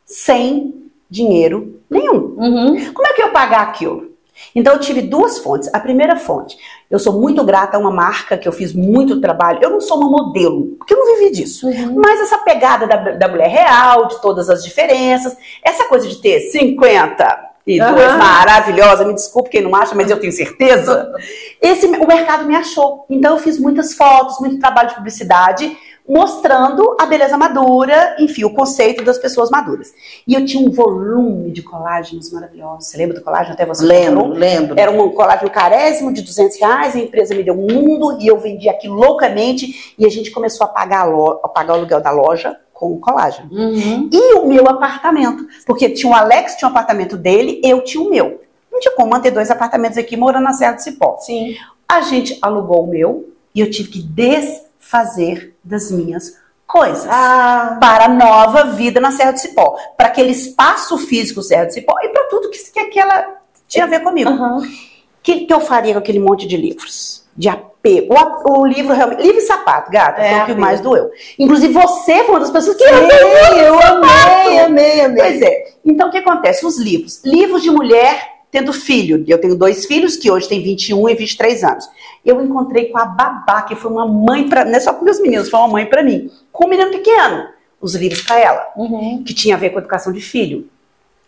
[0.04, 2.34] sem dinheiro nenhum.
[2.36, 2.92] Uhum.
[2.92, 4.10] Como é que eu pagar aquilo?
[4.54, 5.72] Então eu tive duas fontes.
[5.72, 6.56] A primeira fonte,
[6.90, 9.58] eu sou muito grata a uma marca que eu fiz muito trabalho.
[9.62, 11.68] Eu não sou uma modelo, porque eu não vivi disso.
[11.94, 16.40] Mas essa pegada da, da mulher real, de todas as diferenças, essa coisa de ter
[16.40, 18.16] 50 e duas Aham.
[18.16, 21.12] maravilhosa, me desculpe quem não acha, mas eu tenho certeza.
[21.60, 23.04] Esse, o mercado me achou.
[23.08, 25.76] Então eu fiz muitas fotos, muito trabalho de publicidade,
[26.08, 29.92] mostrando a beleza madura, enfim, o conceito das pessoas maduras.
[30.26, 32.88] E eu tinha um volume de colágenos maravilhosos.
[32.88, 33.54] Você lembra do colágeno?
[33.54, 34.38] Até você Lembro, comprou?
[34.38, 34.80] lembro.
[34.80, 38.38] Era um colágeno carésimo de 200 reais, a empresa me deu um mundo e eu
[38.38, 42.56] vendi aquilo loucamente e a gente começou a pagar, a pagar o aluguel da loja
[42.72, 43.48] com o colágeno.
[43.52, 44.08] Uhum.
[44.10, 48.08] E o meu apartamento, porque tinha o Alex, tinha o apartamento dele, eu tinha o
[48.08, 48.40] meu.
[48.72, 51.18] Não tinha como manter dois apartamentos aqui morando na Serra do Cipó.
[51.18, 51.56] Sim.
[51.86, 54.02] A gente alugou o meu e eu tive que
[54.90, 60.30] desfazer das minhas coisas Ah, para a nova vida na Serra do Cipó, para aquele
[60.30, 63.36] espaço físico Serra do Cipó e para tudo que, que aquela
[63.68, 64.30] tinha a ver comigo.
[64.30, 64.62] O
[65.22, 67.24] que, que eu faria com aquele monte de livros?
[67.36, 68.14] De apego.
[68.14, 69.22] O, o livro realmente.
[69.22, 71.10] Livro e sapato, gata, É, foi o que mais doeu.
[71.38, 75.22] Inclusive, você foi uma das pessoas que Sim, eu amei, amei, amei.
[75.22, 75.74] Pois é.
[75.84, 76.66] Então, o que acontece?
[76.66, 77.22] Os livros.
[77.24, 79.24] Livros de mulher tendo filho.
[79.28, 81.88] Eu tenho dois filhos que hoje têm 21 e 23 anos.
[82.24, 84.64] Eu encontrei com a babá, que foi uma mãe para.
[84.64, 86.30] Não é só com meus meninos, foi uma mãe para mim.
[86.52, 87.48] Com um menino pequeno.
[87.80, 89.22] Os livros para ela Uhum.
[89.24, 90.68] que tinha a ver com educação de filho.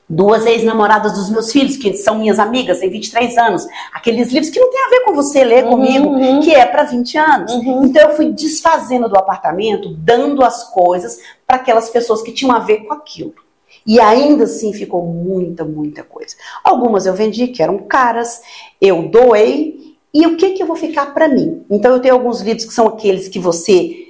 [0.08, 3.66] Duas ex-namoradas dos meus filhos, que são minhas amigas, têm 23 anos.
[3.94, 6.40] Aqueles livros que não tem a ver com você ler Uhum, comigo, uhum.
[6.40, 7.52] que é para 20 anos.
[7.52, 7.86] Uhum.
[7.86, 12.58] Então eu fui desfazendo do apartamento, dando as coisas para aquelas pessoas que tinham a
[12.58, 13.32] ver com aquilo.
[13.86, 16.36] E ainda assim ficou muita, muita coisa.
[16.62, 18.42] Algumas eu vendi, que eram caras,
[18.78, 19.91] eu doei.
[20.14, 21.64] E o que, que eu vou ficar para mim?
[21.70, 24.02] Então eu tenho alguns livros que são aqueles que você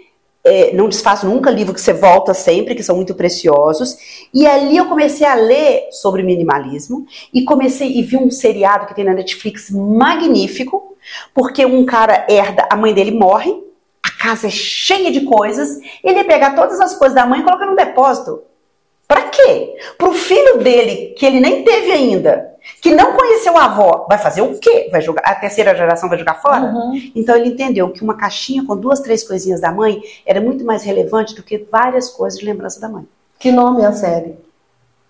[0.44, 3.96] é, não desfaço nunca livro que você volta sempre, que são muito preciosos.
[4.34, 8.94] E ali eu comecei a ler sobre minimalismo e comecei e vi um seriado que
[8.94, 10.96] tem na Netflix magnífico,
[11.32, 13.54] porque um cara herda, a mãe dele morre,
[14.02, 17.44] a casa é cheia de coisas, ele ia pegar todas as coisas da mãe e
[17.44, 18.42] colocar num depósito.
[19.12, 19.76] Pra quê?
[19.98, 24.40] Pro filho dele, que ele nem teve ainda, que não conheceu a avó, vai fazer
[24.40, 24.88] o quê?
[24.90, 26.64] Vai jogar, a terceira geração vai jogar fora?
[26.64, 26.92] Uhum.
[27.14, 30.82] Então ele entendeu que uma caixinha com duas, três coisinhas da mãe era muito mais
[30.82, 33.06] relevante do que várias coisas de lembrança da mãe.
[33.38, 34.34] Que nome é a série?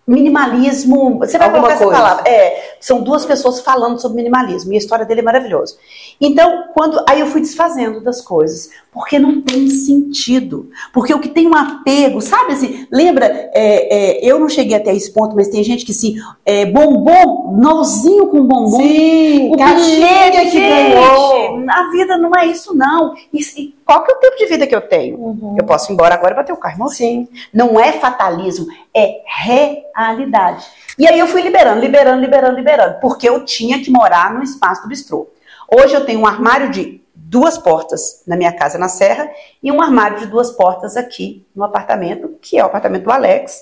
[0.04, 2.00] Minimalismo, você vai Alguma colocar essa coisa.
[2.00, 2.28] palavra.
[2.28, 5.76] É, são duas pessoas falando sobre minimalismo e a história dele é maravilhosa.
[6.20, 10.68] Então, quando aí eu fui desfazendo das coisas, Porque não tem sentido.
[10.92, 14.94] Porque o que tem um apego, sabe assim, lembra, é, é, eu não cheguei até
[14.94, 18.76] esse ponto, mas tem gente que sim, é, bombom, nozinho com bombom.
[18.82, 21.64] Sim, o bilhete que ganhou.
[21.70, 23.14] A vida não é isso, não.
[23.32, 25.18] E, e qual que é o tempo de vida que eu tenho?
[25.18, 25.56] Uhum.
[25.58, 26.94] Eu posso ir embora agora e bater o carro e morrer.
[26.94, 27.28] Sim.
[27.52, 30.66] Não é fatalismo, é realidade.
[30.98, 34.82] E aí eu fui liberando, liberando, liberando, liberando, porque eu tinha que morar no espaço
[34.82, 35.30] do bistrô.
[35.74, 37.01] Hoje eu tenho um armário de
[37.32, 39.30] duas portas na minha casa na Serra
[39.62, 43.58] e um armário de duas portas aqui no apartamento, que é o apartamento do Alex.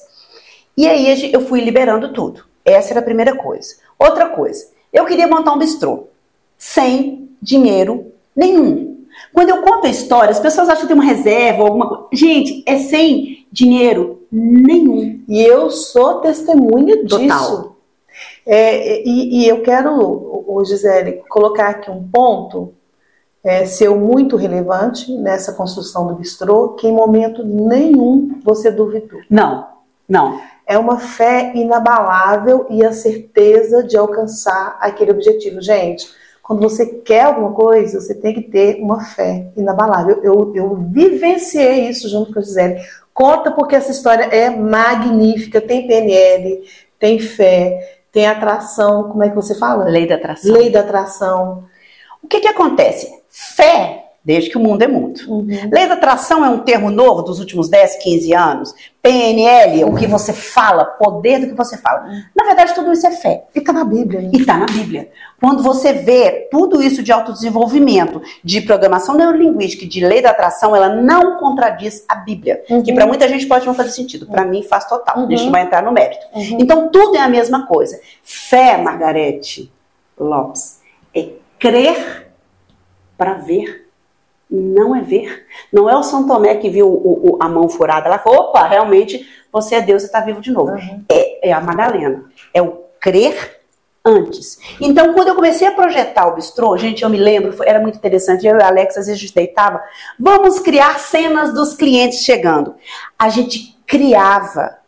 [0.77, 2.45] E aí eu fui liberando tudo.
[2.65, 3.77] Essa era a primeira coisa.
[3.97, 6.09] Outra coisa, eu queria montar um bistrô
[6.59, 9.07] sem dinheiro nenhum.
[9.33, 12.09] Quando eu conto a história, as pessoas acham que tem uma reserva ou alguma coisa.
[12.13, 15.23] Gente, é sem dinheiro nenhum.
[15.29, 17.19] E eu sou testemunha Total.
[17.21, 17.77] disso.
[18.45, 22.75] É, e, e eu quero, Gisele, colocar aqui um ponto,
[23.43, 29.21] é, ser muito relevante nessa construção do bistrô, que em momento nenhum você duvidou.
[29.29, 29.67] Não,
[30.09, 30.41] não.
[30.67, 35.61] É uma fé inabalável e a certeza de alcançar aquele objetivo.
[35.61, 36.09] Gente,
[36.43, 40.21] quando você quer alguma coisa, você tem que ter uma fé inabalável.
[40.23, 42.81] Eu, eu vivenciei isso junto com a Gisele.
[43.15, 45.61] Conta porque essa história é magnífica.
[45.61, 46.65] Tem PNL,
[46.99, 49.05] tem fé, tem atração.
[49.05, 49.85] Como é que você fala?
[49.85, 50.53] Lei da atração.
[50.53, 51.65] Lei da atração.
[52.23, 53.20] O que que acontece?
[53.31, 55.21] Fé, desde que o mundo é mundo.
[55.29, 55.47] Uhum.
[55.73, 58.75] Lei da atração é um termo novo dos últimos 10, 15 anos.
[59.01, 62.07] PNL, o que você fala, poder do que você fala.
[62.37, 63.45] Na verdade, tudo isso é fé.
[63.51, 64.21] Fica na Bíblia.
[64.21, 64.31] Né?
[64.35, 65.11] E está na Bíblia.
[65.41, 70.77] Quando você vê tudo isso de autodesenvolvimento, de programação neurolinguística, e de lei da atração,
[70.77, 72.63] ela não contradiz a Bíblia.
[72.69, 72.83] Uhum.
[72.83, 74.27] Que para muita gente pode não fazer sentido.
[74.27, 75.17] Para mim faz total.
[75.17, 75.27] Uhum.
[75.27, 76.27] A gente não vai entrar no mérito.
[76.35, 76.59] Uhum.
[76.61, 77.99] Então tudo é a mesma coisa.
[78.23, 79.73] Fé, Margarete
[80.19, 80.81] Lopes,
[81.15, 82.30] é crer
[83.21, 83.87] para ver.
[84.51, 85.47] Não é ver.
[85.71, 88.07] Não é o São Tomé que viu o, o, a mão furada.
[88.07, 90.73] Ela falou: opa, realmente você é Deus e está vivo de novo.
[90.73, 91.05] Uhum.
[91.07, 92.25] É, é a Madalena.
[92.55, 93.61] É o crer
[94.03, 94.59] antes.
[94.81, 98.47] Então, quando eu comecei a projetar o bistrô, gente, eu me lembro, era muito interessante.
[98.47, 99.83] Eu e o Alex, às vezes, a gente deitava.
[100.19, 102.75] Vamos criar cenas dos clientes chegando.
[103.19, 104.79] A gente criava,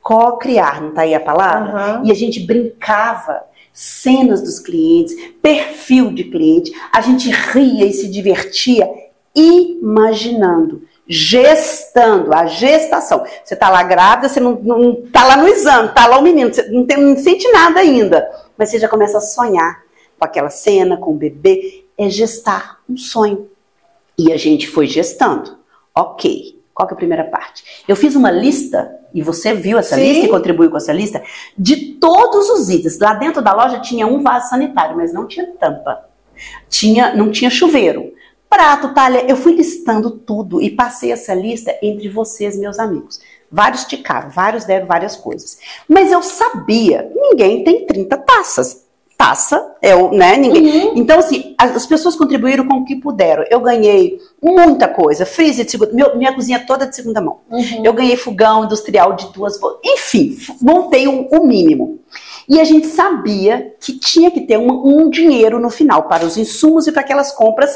[0.00, 1.72] co-criar, não tá aí a palavra?
[1.72, 2.02] Aham.
[2.04, 6.72] E a gente brincava cenas dos clientes, perfil de cliente.
[6.92, 8.88] A gente ria e se divertia
[9.34, 13.24] imaginando, gestando, a gestação.
[13.44, 16.52] Você tá lá grávida, você não, não tá lá no exame, tá lá o menino,
[16.52, 19.82] você não, tem, não sente nada ainda, mas você já começa a sonhar
[20.18, 23.48] com aquela cena, com o bebê, é gestar um sonho.
[24.18, 25.58] E a gente foi gestando.
[25.94, 26.59] Ok.
[26.80, 27.62] Qual que é a primeira parte?
[27.86, 30.02] Eu fiz uma lista, e você viu essa Sim.
[30.02, 31.22] lista e contribuiu com essa lista,
[31.58, 32.98] de todos os itens.
[32.98, 36.06] Lá dentro da loja tinha um vaso sanitário, mas não tinha tampa.
[36.70, 38.14] Tinha, não tinha chuveiro.
[38.48, 43.20] Prato, talha, eu fui listando tudo e passei essa lista entre vocês, meus amigos.
[43.52, 45.58] Vários ticaram, vários deram várias coisas.
[45.86, 48.86] Mas eu sabia, ninguém tem 30 taças.
[49.20, 50.34] Taça é o, né?
[50.38, 50.98] Ninguém.
[50.98, 53.44] Então, assim, as as pessoas contribuíram com o que puderam.
[53.50, 55.26] Eu ganhei muita coisa.
[55.26, 57.40] Freezer de segunda, meu- minha cozinha toda de segunda mão.
[57.50, 57.84] Uhum.
[57.84, 61.98] Eu ganhei fogão industrial de duas Enfim, montei o, o mínimo.
[62.48, 64.70] E a gente sabia que tinha que ter um,
[65.04, 67.70] um dinheiro no final para os insumos e para aquelas compras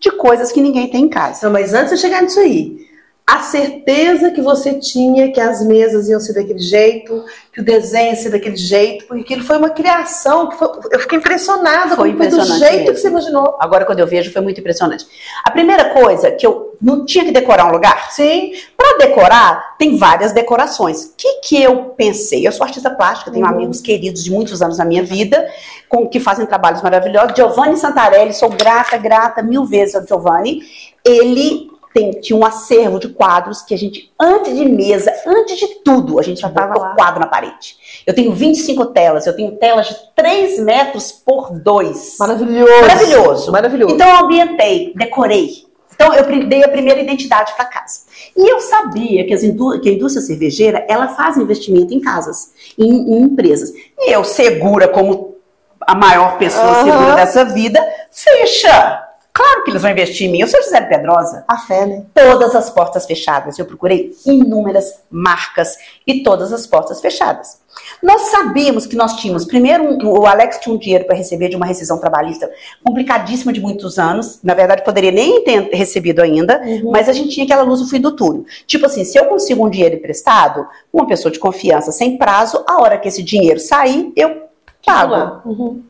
[0.00, 1.46] de coisas que ninguém tem em casa.
[1.46, 2.85] Não, mas antes de chegar nisso aí,
[3.28, 8.10] a certeza que você tinha que as mesas iam ser daquele jeito, que o desenho
[8.10, 12.14] ia ser daquele jeito, porque aquilo foi uma criação, que foi- eu fiquei impressionada Foi
[12.16, 12.92] foi do jeito mesmo.
[12.92, 13.56] que você imaginou.
[13.58, 15.04] Agora, quando eu vejo, foi muito impressionante.
[15.44, 18.12] A primeira coisa que eu não tinha que decorar um lugar.
[18.12, 21.06] Sim, Para decorar, tem várias decorações.
[21.06, 22.46] O que, que eu pensei?
[22.46, 23.50] Eu sou artista plástica, tenho Uhum.
[23.52, 25.44] amigos queridos de muitos anos na minha vida,
[25.88, 27.32] com que fazem trabalhos maravilhosos.
[27.34, 30.60] Giovanni Santarelli, sou grata, grata mil vezes ao Giovanni.
[31.04, 35.66] Ele tem, tinha um acervo de quadros que a gente, antes de mesa, antes de
[35.82, 36.94] tudo, a gente já Tava lá.
[36.94, 37.76] quadro na parede.
[38.06, 42.16] Eu tenho 25 telas, eu tenho telas de 3 metros por 2.
[42.18, 42.80] maravilhoso.
[42.82, 43.52] Maravilhoso.
[43.52, 43.94] Maravilhoso.
[43.94, 45.64] Então eu ambientei, decorei.
[45.94, 48.00] Então eu dei a primeira identidade para casa.
[48.36, 52.50] E eu sabia que, as indú- que a indústria cervejeira ela faz investimento em casas,
[52.78, 53.72] em, em empresas.
[54.00, 55.36] E eu segura como
[55.80, 56.84] a maior pessoa Aham.
[56.84, 59.05] segura dessa vida, fecha.
[59.36, 60.40] Claro que eles vão investir em mim.
[60.40, 61.44] Eu sou Gisele Pedrosa.
[61.46, 62.04] a fé, né?
[62.14, 63.58] Todas as portas fechadas.
[63.58, 65.76] Eu procurei inúmeras marcas
[66.06, 67.58] e todas as portas fechadas.
[68.02, 71.56] Nós sabíamos que nós tínhamos, primeiro, um- o Alex tinha um dinheiro para receber de
[71.56, 72.50] uma rescisão trabalhista
[72.82, 74.38] complicadíssima de muitos anos.
[74.42, 76.90] Na verdade, poderia nem ter recebido ainda, Uhum.
[76.90, 78.46] mas a gente tinha aquela luz no fim do túnel.
[78.66, 82.80] Tipo assim, se eu consigo um dinheiro emprestado, uma pessoa de confiança sem prazo, a
[82.80, 84.44] hora que esse dinheiro sair, eu
[84.84, 85.42] pago.
[85.46, 85.82] Uhum.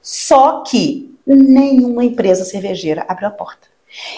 [0.00, 3.68] Só que nenhuma empresa cervejeira abriu a porta.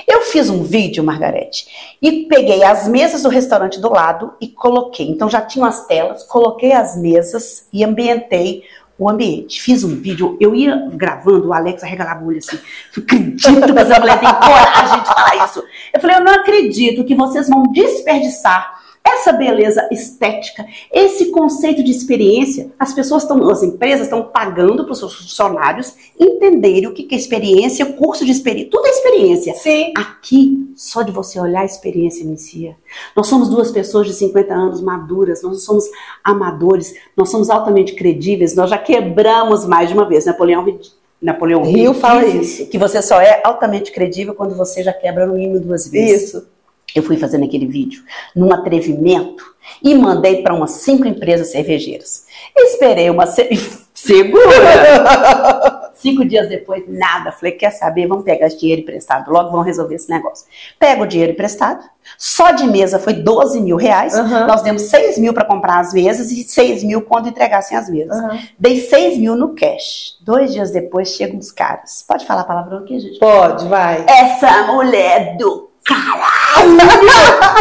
[0.08, 5.08] Eu fiz um vídeo, Margarete, e peguei as mesas do restaurante do lado e coloquei.
[5.08, 8.64] Então já tinham as telas, coloquei as mesas e ambientei
[8.98, 9.60] o ambiente.
[9.60, 12.58] Fiz um vídeo, eu ia gravando, o Alex arregalava o olho assim.
[12.96, 15.62] Não acredito que essa mulher tem coragem de falar isso.
[15.92, 21.90] Eu falei, eu não acredito que vocês vão desperdiçar essa beleza estética, esse conceito de
[21.90, 27.06] experiência, as pessoas estão, as empresas estão pagando para os seus funcionários entenderem o que
[27.14, 29.54] é experiência, curso de experiência, tudo é experiência.
[29.54, 29.92] Sim.
[29.96, 32.76] Aqui, só de você olhar a experiência inicia.
[33.14, 35.84] Nós somos duas pessoas de 50 anos maduras, nós somos
[36.24, 40.24] amadores, nós somos altamente credíveis, nós já quebramos mais de uma vez.
[40.24, 40.78] Napoleão
[41.20, 42.66] Napoleão Rio fala isso.
[42.66, 46.28] Que você só é altamente credível quando você já quebra no mínimo duas vezes.
[46.28, 46.55] Isso.
[46.94, 48.02] Eu fui fazendo aquele vídeo
[48.34, 49.44] num atrevimento
[49.82, 52.26] e mandei para umas cinco empresas cervejeiras.
[52.56, 53.48] Esperei uma se...
[53.94, 55.90] segura.
[55.94, 57.32] cinco dias depois, nada.
[57.32, 58.06] Falei, quer saber?
[58.06, 59.30] Vamos pegar esse dinheiro emprestado.
[59.30, 60.46] Logo vão resolver esse negócio.
[60.78, 61.82] Pega o dinheiro emprestado.
[62.16, 64.14] Só de mesa foi 12 mil reais.
[64.14, 64.46] Uhum.
[64.46, 68.16] Nós demos 6 mil para comprar as mesas e 6 mil quando entregassem as mesas.
[68.16, 68.38] Uhum.
[68.58, 70.16] Dei 6 mil no cash.
[70.22, 72.04] Dois dias depois chegam os caras.
[72.06, 73.18] Pode falar palavrão aqui, gente?
[73.18, 74.04] Pode, vai.
[74.06, 76.76] Essa mulher do caralho!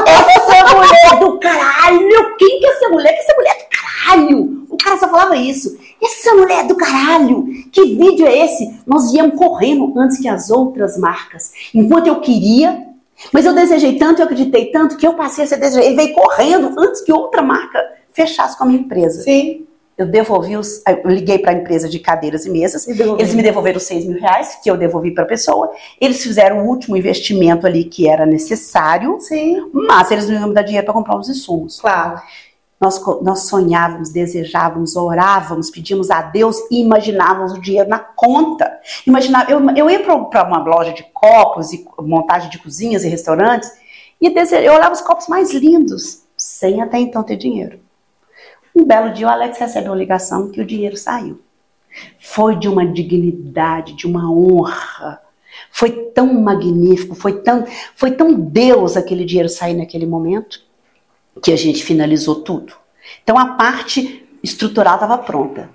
[0.06, 2.36] essa mulher do caralho!
[2.38, 3.14] Quem que é essa mulher?
[3.14, 4.66] Que essa mulher do caralho!
[4.70, 5.78] O cara só falava isso.
[6.04, 7.46] Essa mulher do caralho!
[7.72, 8.80] Que vídeo é esse?
[8.86, 11.52] Nós íamos correndo antes que as outras marcas.
[11.74, 12.86] Enquanto eu queria,
[13.32, 15.86] mas eu desejei tanto, eu acreditei tanto, que eu passei a ser desejado.
[15.86, 17.80] Ele veio correndo antes que outra marca
[18.12, 19.22] fechasse com a minha empresa.
[19.22, 19.65] Sim.
[19.98, 20.82] Eu devolvi os.
[20.86, 22.86] Eu liguei para a empresa de cadeiras e mesas.
[22.88, 22.92] E.
[22.92, 25.72] Eles me devolveram 6 mil reais, que eu devolvi para a pessoa.
[26.02, 29.70] Eles fizeram o último investimento ali que era necessário, Sim.
[29.74, 31.80] mas eles não iam me dar dinheiro para comprar os insumos.
[31.80, 32.22] Claro.
[32.80, 38.70] Nós, nós sonhávamos, desejávamos, orávamos, pedíamos a Deus e imaginávamos o dinheiro na conta.
[39.08, 43.72] Imaginava, eu, eu ia para uma loja de copos e montagem de cozinhas e restaurantes
[44.20, 47.80] e dese- eu olhava os copos mais lindos, sem até então ter dinheiro.
[48.76, 51.40] Um belo dia o Alex recebe uma ligação que o dinheiro saiu.
[52.20, 55.22] Foi de uma dignidade, de uma honra.
[55.72, 57.66] Foi tão magnífico, foi tão,
[57.96, 60.62] foi tão Deus aquele dinheiro sair naquele momento
[61.42, 62.74] que a gente finalizou tudo.
[63.24, 65.70] Então a parte estrutural estava pronta.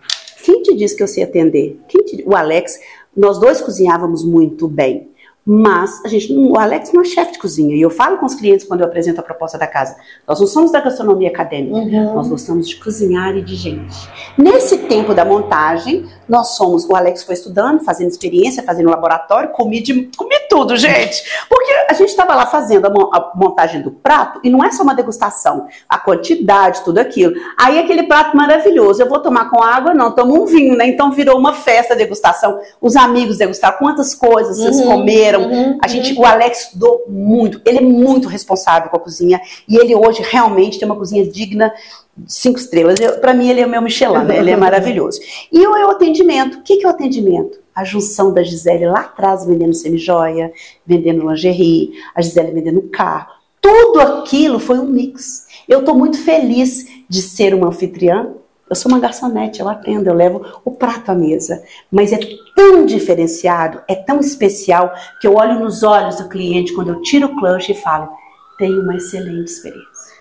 [0.44, 1.80] Quem te disse que eu sei atender?
[1.88, 2.78] Te- O Alex,
[3.16, 5.09] nós dois cozinhávamos muito bem.
[5.44, 7.74] Mas a gente, o Alex não é chefe de cozinha.
[7.74, 9.96] E eu falo com os clientes quando eu apresento a proposta da casa.
[10.28, 11.76] Nós não somos da gastronomia acadêmica.
[11.76, 12.14] Uhum.
[12.14, 13.96] Nós gostamos de cozinhar e de gente.
[14.36, 16.84] Nesse tempo da montagem, nós somos.
[16.84, 21.22] O Alex foi estudando, fazendo experiência, fazendo laboratório, comi, de, comi tudo, gente.
[21.48, 24.70] Porque a gente estava lá fazendo a, mon- a montagem do prato e não é
[24.70, 27.34] só uma degustação, a quantidade, tudo aquilo.
[27.58, 29.94] Aí aquele prato maravilhoso, eu vou tomar com água?
[29.94, 30.86] Não, tomo um vinho, né?
[30.86, 32.60] Então virou uma festa degustação.
[32.80, 35.29] Os amigos degustaram quantas coisas vocês Uhum, comeram.
[35.38, 37.60] Uhum, a gente, o Alex estudou muito.
[37.64, 41.72] Ele é muito responsável com a cozinha e ele hoje realmente tem uma cozinha digna
[42.16, 42.98] de cinco estrelas.
[43.20, 44.38] Para mim ele é o meu Michelin, né?
[44.38, 45.20] ele é maravilhoso.
[45.52, 47.58] E o, o atendimento, o que, que é o atendimento?
[47.74, 50.52] A junção da Gisele lá atrás vendendo semijoia,
[50.86, 53.32] vendendo lingerie, a Gisele vendendo carro.
[53.60, 55.46] Tudo aquilo foi um mix.
[55.68, 58.34] Eu estou muito feliz de ser uma anfitriã.
[58.70, 61.60] Eu sou uma garçonete, eu atendo, eu levo o prato à mesa.
[61.90, 62.20] Mas é
[62.54, 67.26] tão diferenciado, é tão especial, que eu olho nos olhos do cliente quando eu tiro
[67.26, 68.08] o clutch e falo:
[68.56, 70.20] tenho uma excelente experiência.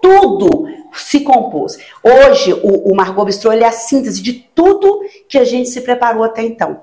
[0.00, 1.76] Tudo se compôs.
[2.02, 6.24] Hoje, o, o Margot Bistrô é a síntese de tudo que a gente se preparou
[6.24, 6.80] até então.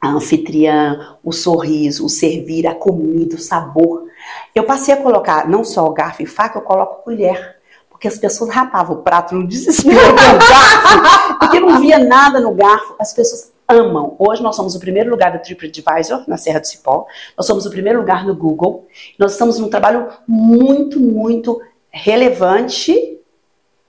[0.00, 4.06] A anfitriã, o sorriso, o servir, a comida, o sabor.
[4.54, 7.57] Eu passei a colocar não só o garfo e faca, eu coloco colher.
[7.98, 12.38] Porque as pessoas rapavam o prato no desespero com o garfo, porque não via nada
[12.38, 12.94] no garfo.
[12.96, 14.14] As pessoas amam.
[14.20, 17.08] Hoje nós somos o primeiro lugar do TripAdvisor, na Serra do Cipó.
[17.36, 18.86] Nós somos o primeiro lugar no Google.
[19.18, 23.18] Nós estamos num trabalho muito, muito relevante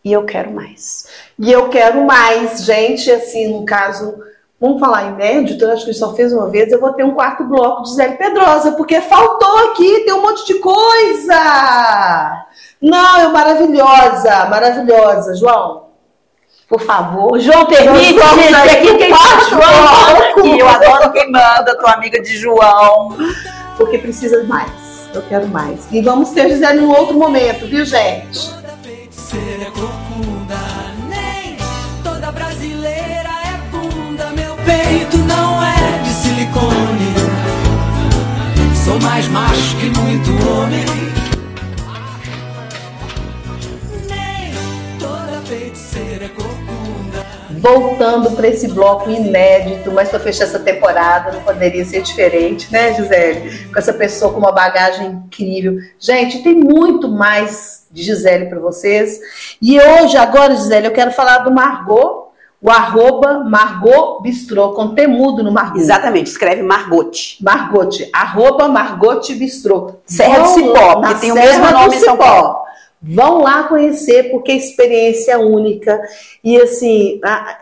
[0.03, 1.07] e eu quero mais.
[1.37, 4.17] E eu quero mais, gente, assim, no caso,
[4.59, 7.43] vamos falar inédito, eu acho que só fez uma vez, eu vou ter um quarto
[7.43, 12.47] bloco de Zé Pedrosa, porque faltou aqui, tem um monte de coisa!
[12.81, 15.89] Não, é maravilhosa, maravilhosa, João.
[16.67, 20.59] Por favor, João, permite, Nós vamos gente, aqui quem faz João aqui.
[20.59, 23.17] Eu adoro quem manda, tua amiga de João.
[23.75, 25.09] Porque precisa mais.
[25.13, 25.87] Eu quero mais.
[25.91, 28.49] E vamos ter Gisele em um outro momento, viu, gente?
[28.51, 30.55] Toda feiticeira é corcunda,
[31.09, 31.57] nem
[32.03, 34.29] toda brasileira é bunda.
[34.35, 37.15] Meu peito não é de silicone.
[38.85, 40.85] Sou mais macho que muito homem.
[47.59, 52.93] Voltando para esse bloco inédito, mas para fechar essa temporada não poderia ser diferente, né,
[52.93, 53.67] Gisele?
[53.67, 55.77] Com essa pessoa com uma bagagem incrível.
[55.99, 59.19] Gente, tem muito mais de Gisele para vocês.
[59.61, 62.29] E hoje, agora, Gisele, eu quero falar do Margot,
[62.61, 65.79] o arroba Margot Bistrô, com temudo no Margot.
[65.79, 67.37] Exatamente, escreve Margot.
[67.41, 69.95] Margot, arroba Margot Bistrô.
[70.05, 72.68] Serra do Cipó, que tem o mesmo nome em São Paulo.
[73.01, 76.01] Vão lá conhecer, porque a experiência é única.
[76.43, 77.21] E assim,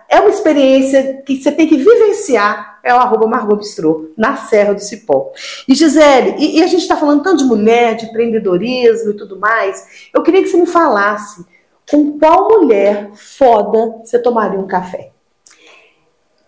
[0.10, 2.80] é uma experiência que você tem que vivenciar.
[2.84, 5.32] É o arroba Margot Bistrô, na Serra do Cipó.
[5.68, 9.40] E Gisele, e, e a gente está falando tanto de mulher, de empreendedorismo e tudo
[9.40, 10.10] mais.
[10.14, 11.46] Eu queria que você me falasse
[11.90, 15.12] com qual mulher foda você tomaria um café?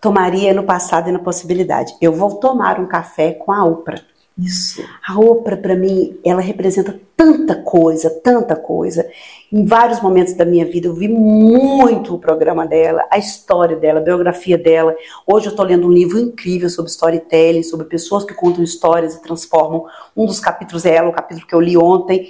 [0.02, 1.94] Tomaria no passado e na possibilidade.
[2.02, 4.02] Eu vou tomar um café com a Oprah.
[4.42, 4.82] Isso.
[5.06, 9.06] A Oprah, para mim, ela representa tanta coisa, tanta coisa.
[9.52, 14.00] Em vários momentos da minha vida, eu vi muito o programa dela, a história dela,
[14.00, 14.96] a biografia dela.
[15.28, 19.22] Hoje eu estou lendo um livro incrível sobre storytelling, sobre pessoas que contam histórias e
[19.22, 19.86] transformam.
[20.16, 22.30] Um dos capítulos é ela, o capítulo que eu li ontem.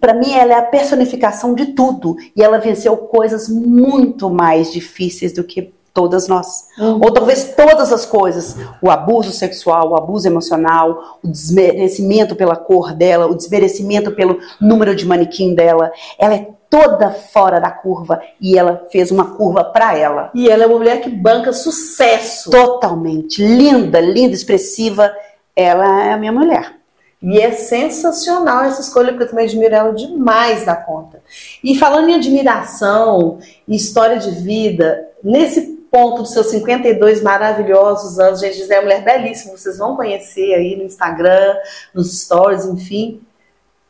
[0.00, 2.16] Para mim, ela é a personificação de tudo.
[2.34, 6.68] E ela venceu coisas muito mais difíceis do que todas nós.
[6.78, 7.00] Uhum.
[7.02, 8.54] Ou talvez todas as coisas.
[8.80, 14.94] O abuso sexual, o abuso emocional, o desmerecimento pela cor dela, o desmerecimento pelo número
[14.94, 15.90] de manequim dela.
[16.16, 20.30] Ela é toda fora da curva e ela fez uma curva para ela.
[20.32, 22.48] E ela é uma mulher que banca sucesso.
[22.48, 23.44] Totalmente.
[23.44, 25.12] Linda, linda, expressiva.
[25.56, 26.78] Ela é a minha mulher.
[27.20, 31.20] E é sensacional essa escolha, porque eu também admiro ela demais da conta.
[31.64, 38.40] E falando em admiração e história de vida, nesse ponto dos seus 52 maravilhosos anos.
[38.40, 41.56] Gente, Gisele é uma mulher belíssima, vocês vão conhecer aí no Instagram,
[41.94, 43.20] nos stories, enfim.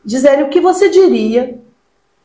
[0.04, 1.58] Gisele, o que você diria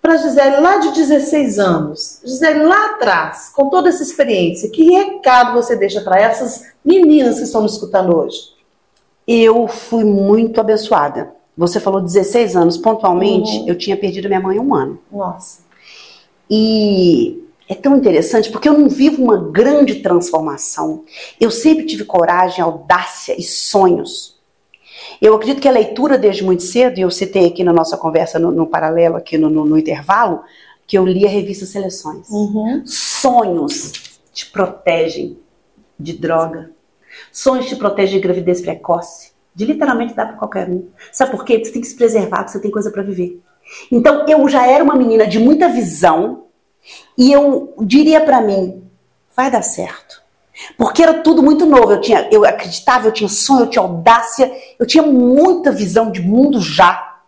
[0.01, 2.19] para Gisele lá de 16 anos?
[2.23, 7.43] Gisele lá atrás, com toda essa experiência, que recado você deixa para essas meninas que
[7.43, 8.53] estão nos escutando hoje?
[9.27, 11.31] Eu fui muito abençoada.
[11.57, 13.67] Você falou 16 anos, pontualmente, uhum.
[13.67, 14.99] eu tinha perdido minha mãe um ano.
[15.11, 15.61] Nossa.
[16.49, 21.05] E é tão interessante porque eu não vivo uma grande transformação.
[21.39, 24.33] Eu sempre tive coragem, audácia e sonhos.
[25.21, 28.37] Eu acredito que a leitura desde muito cedo, e eu citei aqui na nossa conversa
[28.37, 30.43] no, no paralelo, aqui no, no, no, intervalo,
[30.85, 32.29] que eu li a revista Seleções.
[32.29, 32.83] Uhum.
[32.85, 33.93] Sonhos
[34.33, 35.37] te protegem
[35.97, 36.71] de droga.
[37.31, 39.31] Sonhos te protegem de gravidez precoce.
[39.55, 40.87] De literalmente dar para qualquer um.
[41.11, 41.63] Sabe por quê?
[41.63, 43.39] Você tem que se preservar, porque você tem coisa para viver.
[43.91, 46.42] Então eu já era uma menina de muita visão,
[47.17, 48.83] e eu diria para mim,
[49.35, 50.21] vai dar certo.
[50.77, 51.91] Porque era tudo muito novo.
[51.91, 56.21] Eu, tinha, eu acreditava, eu tinha sonho, eu tinha audácia, eu tinha muita visão de
[56.21, 57.19] mundo já.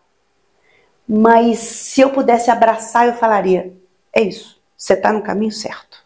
[1.07, 3.73] Mas se eu pudesse abraçar, eu falaria:
[4.13, 6.03] é isso, você está no caminho certo.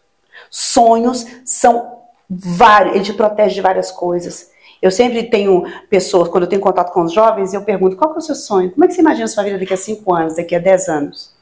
[0.50, 4.50] Sonhos são vários, ele te protege de várias coisas.
[4.82, 8.18] Eu sempre tenho pessoas, quando eu tenho contato com os jovens, eu pergunto: qual é
[8.18, 8.70] o seu sonho?
[8.70, 10.88] Como é que você imagina a sua vida daqui a 5 anos, daqui a 10
[10.88, 11.39] anos?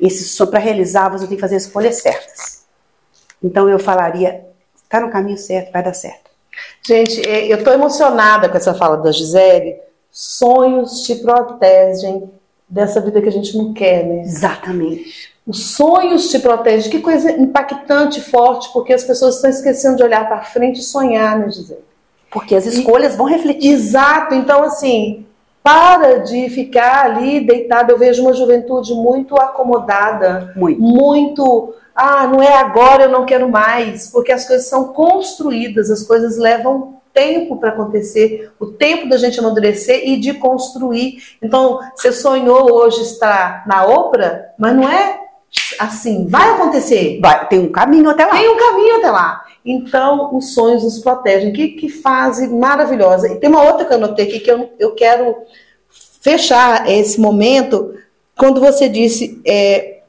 [0.00, 2.64] Esse para realizar, você tem que fazer as escolhas certas.
[3.42, 4.46] Então eu falaria,
[4.82, 6.30] está no caminho certo, vai dar certo.
[6.82, 9.76] Gente, é, eu estou emocionada com essa fala da Gisele.
[10.10, 12.30] Sonhos te protegem
[12.68, 14.22] dessa vida que a gente não quer, né?
[14.22, 15.30] Exatamente.
[15.46, 16.90] Os sonhos te protegem.
[16.90, 21.38] Que coisa impactante, forte, porque as pessoas estão esquecendo de olhar para frente e sonhar,
[21.38, 21.80] né, Gisele?
[22.30, 23.72] Porque as escolhas e, vão refletir.
[23.72, 24.34] Exato.
[24.34, 25.26] Então, assim,
[25.62, 27.90] para de ficar ali deitado.
[27.90, 30.80] Eu vejo uma juventude muito acomodada, muito.
[30.80, 31.74] muito.
[31.94, 36.38] Ah, não é agora, eu não quero mais, porque as coisas são construídas, as coisas
[36.38, 41.36] levam tempo para acontecer, o tempo da gente amadurecer e de construir.
[41.42, 45.20] Então, você sonhou hoje estar na obra, mas não é
[45.78, 47.18] assim, vai acontecer.
[47.20, 48.36] Vai, tem um caminho até lá.
[48.36, 49.44] Tem um caminho até lá.
[49.64, 51.52] Então, os sonhos nos protegem.
[51.52, 53.28] Que, que fase maravilhosa.
[53.28, 55.36] E tem uma outra que eu anotei aqui que eu, eu quero
[56.20, 57.94] fechar esse momento
[58.36, 60.00] quando você disse é,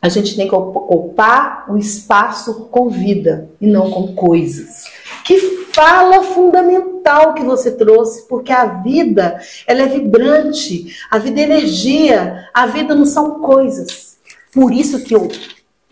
[0.00, 4.84] a gente tem que ocupar o espaço com vida e não com coisas.
[5.24, 5.38] Que
[5.72, 12.48] fala fundamental que você trouxe, porque a vida ela é vibrante, a vida é energia,
[12.54, 14.15] a vida não são coisas.
[14.56, 15.28] Por isso que eu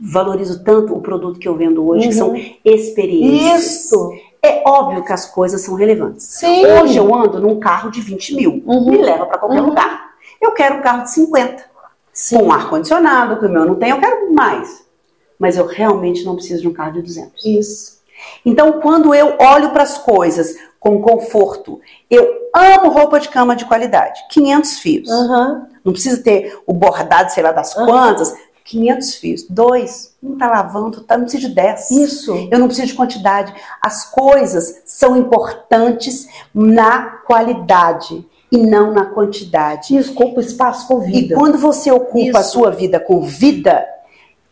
[0.00, 2.08] valorizo tanto o produto que eu vendo hoje, uhum.
[2.08, 2.54] que são uhum.
[2.64, 3.62] experiências.
[3.62, 4.10] Isso.
[4.42, 6.24] É óbvio que as coisas são relevantes.
[6.24, 6.64] Sim.
[6.64, 8.90] Hoje eu ando num carro de 20 mil, uhum.
[8.90, 9.68] me leva para qualquer uhum.
[9.68, 10.14] lugar.
[10.40, 11.62] Eu quero um carro de 50,
[12.10, 12.38] Sim.
[12.38, 14.82] com ar-condicionado, que o meu não tem, eu quero mais.
[15.38, 17.44] Mas eu realmente não preciso de um carro de 200.
[17.44, 17.98] Isso.
[18.46, 23.66] Então, quando eu olho para as coisas com conforto, eu amo roupa de cama de
[23.66, 25.08] qualidade, 500 fios.
[25.84, 28.34] Não precisa ter o bordado, sei lá das quantas,
[28.64, 29.42] 500 fios.
[29.48, 31.90] Dois, não tá lavando, tá, não precisa de 10.
[31.90, 32.48] Isso.
[32.50, 33.54] Eu não preciso de quantidade.
[33.80, 39.96] As coisas são importantes na qualidade e não na quantidade.
[39.96, 41.34] Isso, ocupa espaço com E vida.
[41.34, 42.50] quando você ocupa a Isso.
[42.52, 43.84] sua vida com vida,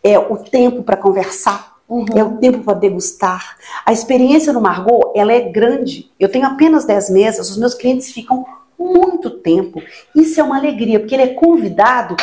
[0.05, 2.07] é o tempo para conversar, Uhum.
[2.17, 3.57] é o tempo para degustar.
[3.85, 6.11] A experiência no Margot, ela é grande.
[6.19, 8.45] Eu tenho apenas 10 mesas, os meus clientes ficam
[8.79, 9.81] muito tempo.
[10.15, 12.17] Isso é uma alegria, porque ele é convidado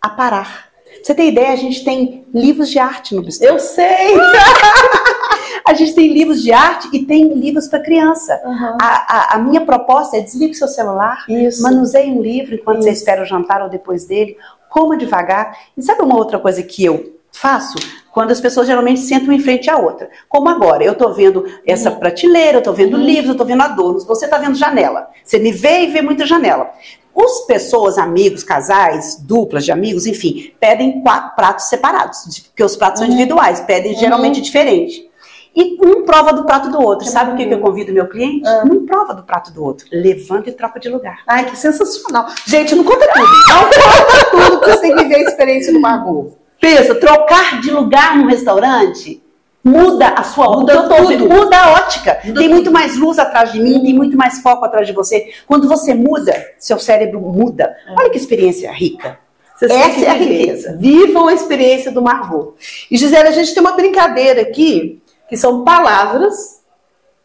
[0.00, 0.68] a parar.
[1.02, 1.52] Você tem ideia?
[1.52, 3.46] A gente tem livros de arte no bistro.
[3.46, 4.14] Eu sei!
[5.66, 8.38] A gente tem livros de arte e tem livros para criança.
[8.44, 8.76] Uhum.
[8.80, 8.86] A,
[9.32, 11.62] a- a minha proposta é desligue seu celular, Isso.
[11.62, 12.98] manuseie um livro enquanto você Isso.
[12.98, 14.36] espera o jantar ou depois dele,
[14.68, 15.56] coma devagar.
[15.74, 17.76] E sabe uma outra coisa que eu faço?
[18.12, 20.10] Quando as pessoas geralmente sentam em frente à outra.
[20.28, 21.96] Como agora, eu estou vendo essa Uhum.
[21.96, 25.08] prateleira, eu estou vendo livros, eu estou vendo adornos, você está vendo janela.
[25.24, 26.70] Você me vê e vê muita janela.
[27.16, 32.98] As pessoas, amigos, casais, duplas de amigos, enfim, pedem quatro pratos separados, porque os pratos
[33.00, 33.14] são Uhum.
[33.14, 35.08] individuais, pedem geralmente diferente.
[35.56, 37.06] E um prova do prato do outro.
[37.06, 38.44] Que Sabe o que, que eu convido meu cliente?
[38.44, 38.64] Ah.
[38.64, 39.86] Não prova do prato do outro.
[39.92, 41.20] Levanta e troca de lugar.
[41.28, 42.26] Ai, que sensacional.
[42.44, 43.26] Gente, não conta tudo.
[43.48, 46.36] Não conta tudo, porque você tem que viver a experiência do Margot.
[46.60, 49.22] Pensa, trocar de lugar num restaurante
[49.64, 51.08] muda a sua Muda tudo.
[51.08, 52.20] vendo, muda a ótica.
[52.24, 52.54] Muda tem tudo.
[52.54, 55.32] muito mais luz atrás de mim, tem muito mais foco atrás de você.
[55.46, 57.74] Quando você muda, seu cérebro muda.
[57.98, 59.18] Olha que experiência rica.
[59.56, 60.76] Vocês Essa é a riqueza.
[60.78, 62.54] Vivam a experiência do Margot.
[62.90, 66.62] E Gisele, a gente tem uma brincadeira aqui, que são palavras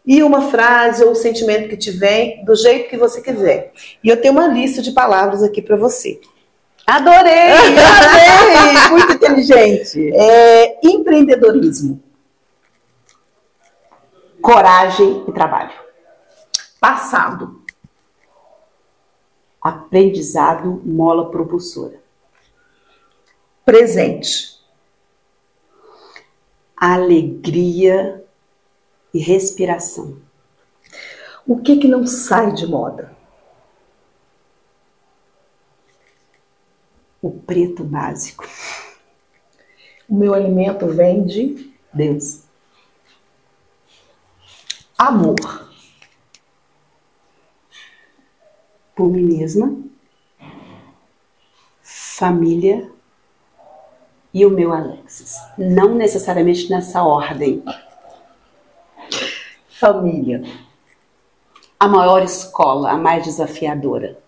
[0.06, 3.72] e uma frase ou sentimento que te vem, do jeito que você quiser.
[4.04, 6.20] E eu tenho uma lista de palavras aqui para você.
[6.86, 10.12] Adorei, adorei, muito inteligente.
[10.16, 12.02] É, empreendedorismo,
[14.42, 15.74] Coragem e trabalho.
[16.80, 17.60] passado,
[19.62, 22.00] Aprendizado, mola propulsora.
[23.66, 24.58] presente,
[26.78, 28.24] Alegria
[29.14, 30.18] e respiração.
[31.46, 33.14] o que que não sai de moda?
[37.22, 38.48] O preto básico.
[40.08, 42.44] O meu alimento vem de Deus.
[45.00, 45.70] Amor,
[48.96, 49.78] Por mim mesma,
[51.82, 52.92] família
[54.34, 55.38] e o meu Alexis.
[55.58, 57.64] Não necessariamente nessa ordem.
[59.70, 60.44] família,
[61.80, 64.22] A maior escola, a mais desafiadora.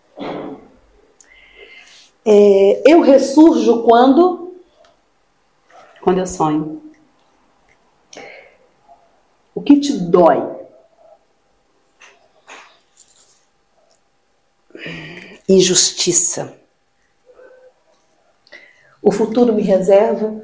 [2.26, 4.56] É, eu ressurjo quando
[6.02, 6.82] Quando eu sonho.
[9.54, 10.61] o que te dói,
[15.52, 16.54] Injustiça.
[19.02, 20.40] o futuro me reserva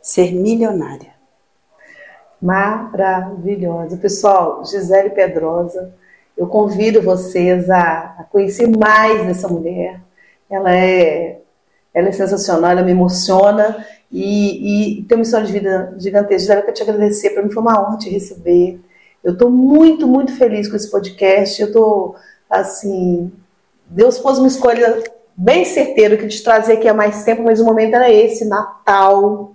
[0.00, 1.12] Ser milionária.
[2.40, 3.96] maravilhosa.
[3.96, 5.94] Pessoal, Gisele Pedrosa,
[6.36, 10.00] eu convido vocês a, a conhecer mais dessa mulher.
[10.50, 11.40] Ela é,
[11.94, 16.38] ela é sensacional, ela me emociona e, e tem uma história de vida gigantesca.
[16.40, 18.80] Gisele, eu quero te agradecer, para mim foi uma honra te receber.
[19.22, 21.60] Eu estou muito, muito feliz com esse podcast.
[21.60, 22.16] Eu estou,
[22.50, 23.30] assim,
[23.86, 25.02] Deus pôs uma escolha
[25.36, 29.54] bem certeira que te trazer aqui há mais tempo, mas o momento era esse, Natal,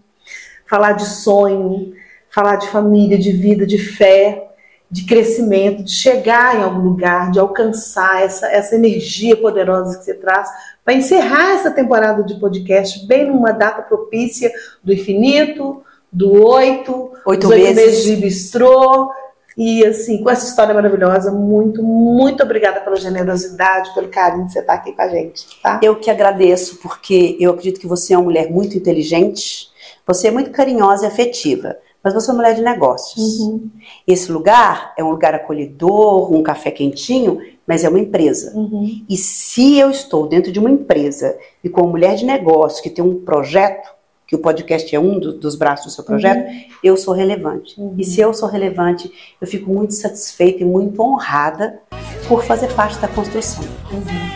[0.67, 1.93] falar de sonho,
[2.29, 4.47] falar de família, de vida, de fé,
[4.89, 10.13] de crescimento, de chegar em algum lugar, de alcançar essa, essa energia poderosa que você
[10.13, 10.49] traz,
[10.83, 14.51] para encerrar essa temporada de podcast bem numa data propícia
[14.81, 17.75] do infinito, do oito, Oito meses.
[17.75, 19.11] meses de bistrô.
[19.57, 24.59] E assim, com essa história maravilhosa, muito, muito obrigada pela generosidade, pelo carinho de você
[24.59, 25.79] estar aqui com a gente, tá?
[25.81, 29.69] Eu que agradeço, porque eu acredito que você é uma mulher muito inteligente,
[30.05, 33.39] você é muito carinhosa e afetiva, mas você é uma mulher de negócios.
[33.39, 33.69] Uhum,
[34.07, 38.55] Esse lugar é um lugar acolhedor, um café quentinho, mas é uma empresa.
[38.55, 39.03] uhum.
[39.09, 42.91] E se eu estou dentro de uma empresa e com uma mulher de negócio que
[42.91, 43.89] tem um projeto,
[44.27, 46.45] que o podcast é um do- dos braços do seu projeto,
[46.83, 47.79] eu sou relevante.
[47.79, 47.95] Uhum.
[47.97, 49.09] E se eu sou relevante,
[49.39, 51.79] eu fico muito satisfeita e muito honrada
[52.27, 53.63] por fazer parte da construção.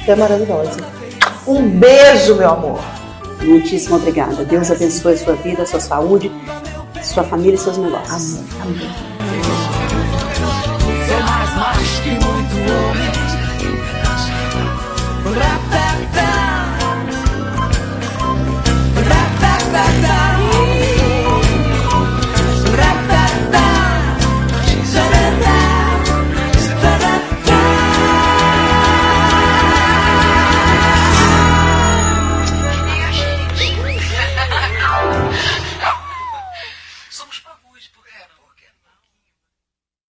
[0.06, 0.80] Você é maravilhosa.
[1.46, 2.80] Um beijo, meu amor.
[3.44, 4.46] Muitíssimo obrigada.
[4.46, 6.32] Deus abençoe a sua vida, a sua saúde,
[7.04, 8.40] sua família e seus negócios.
[8.62, 8.78] Amém.
[8.78, 9.11] Amém.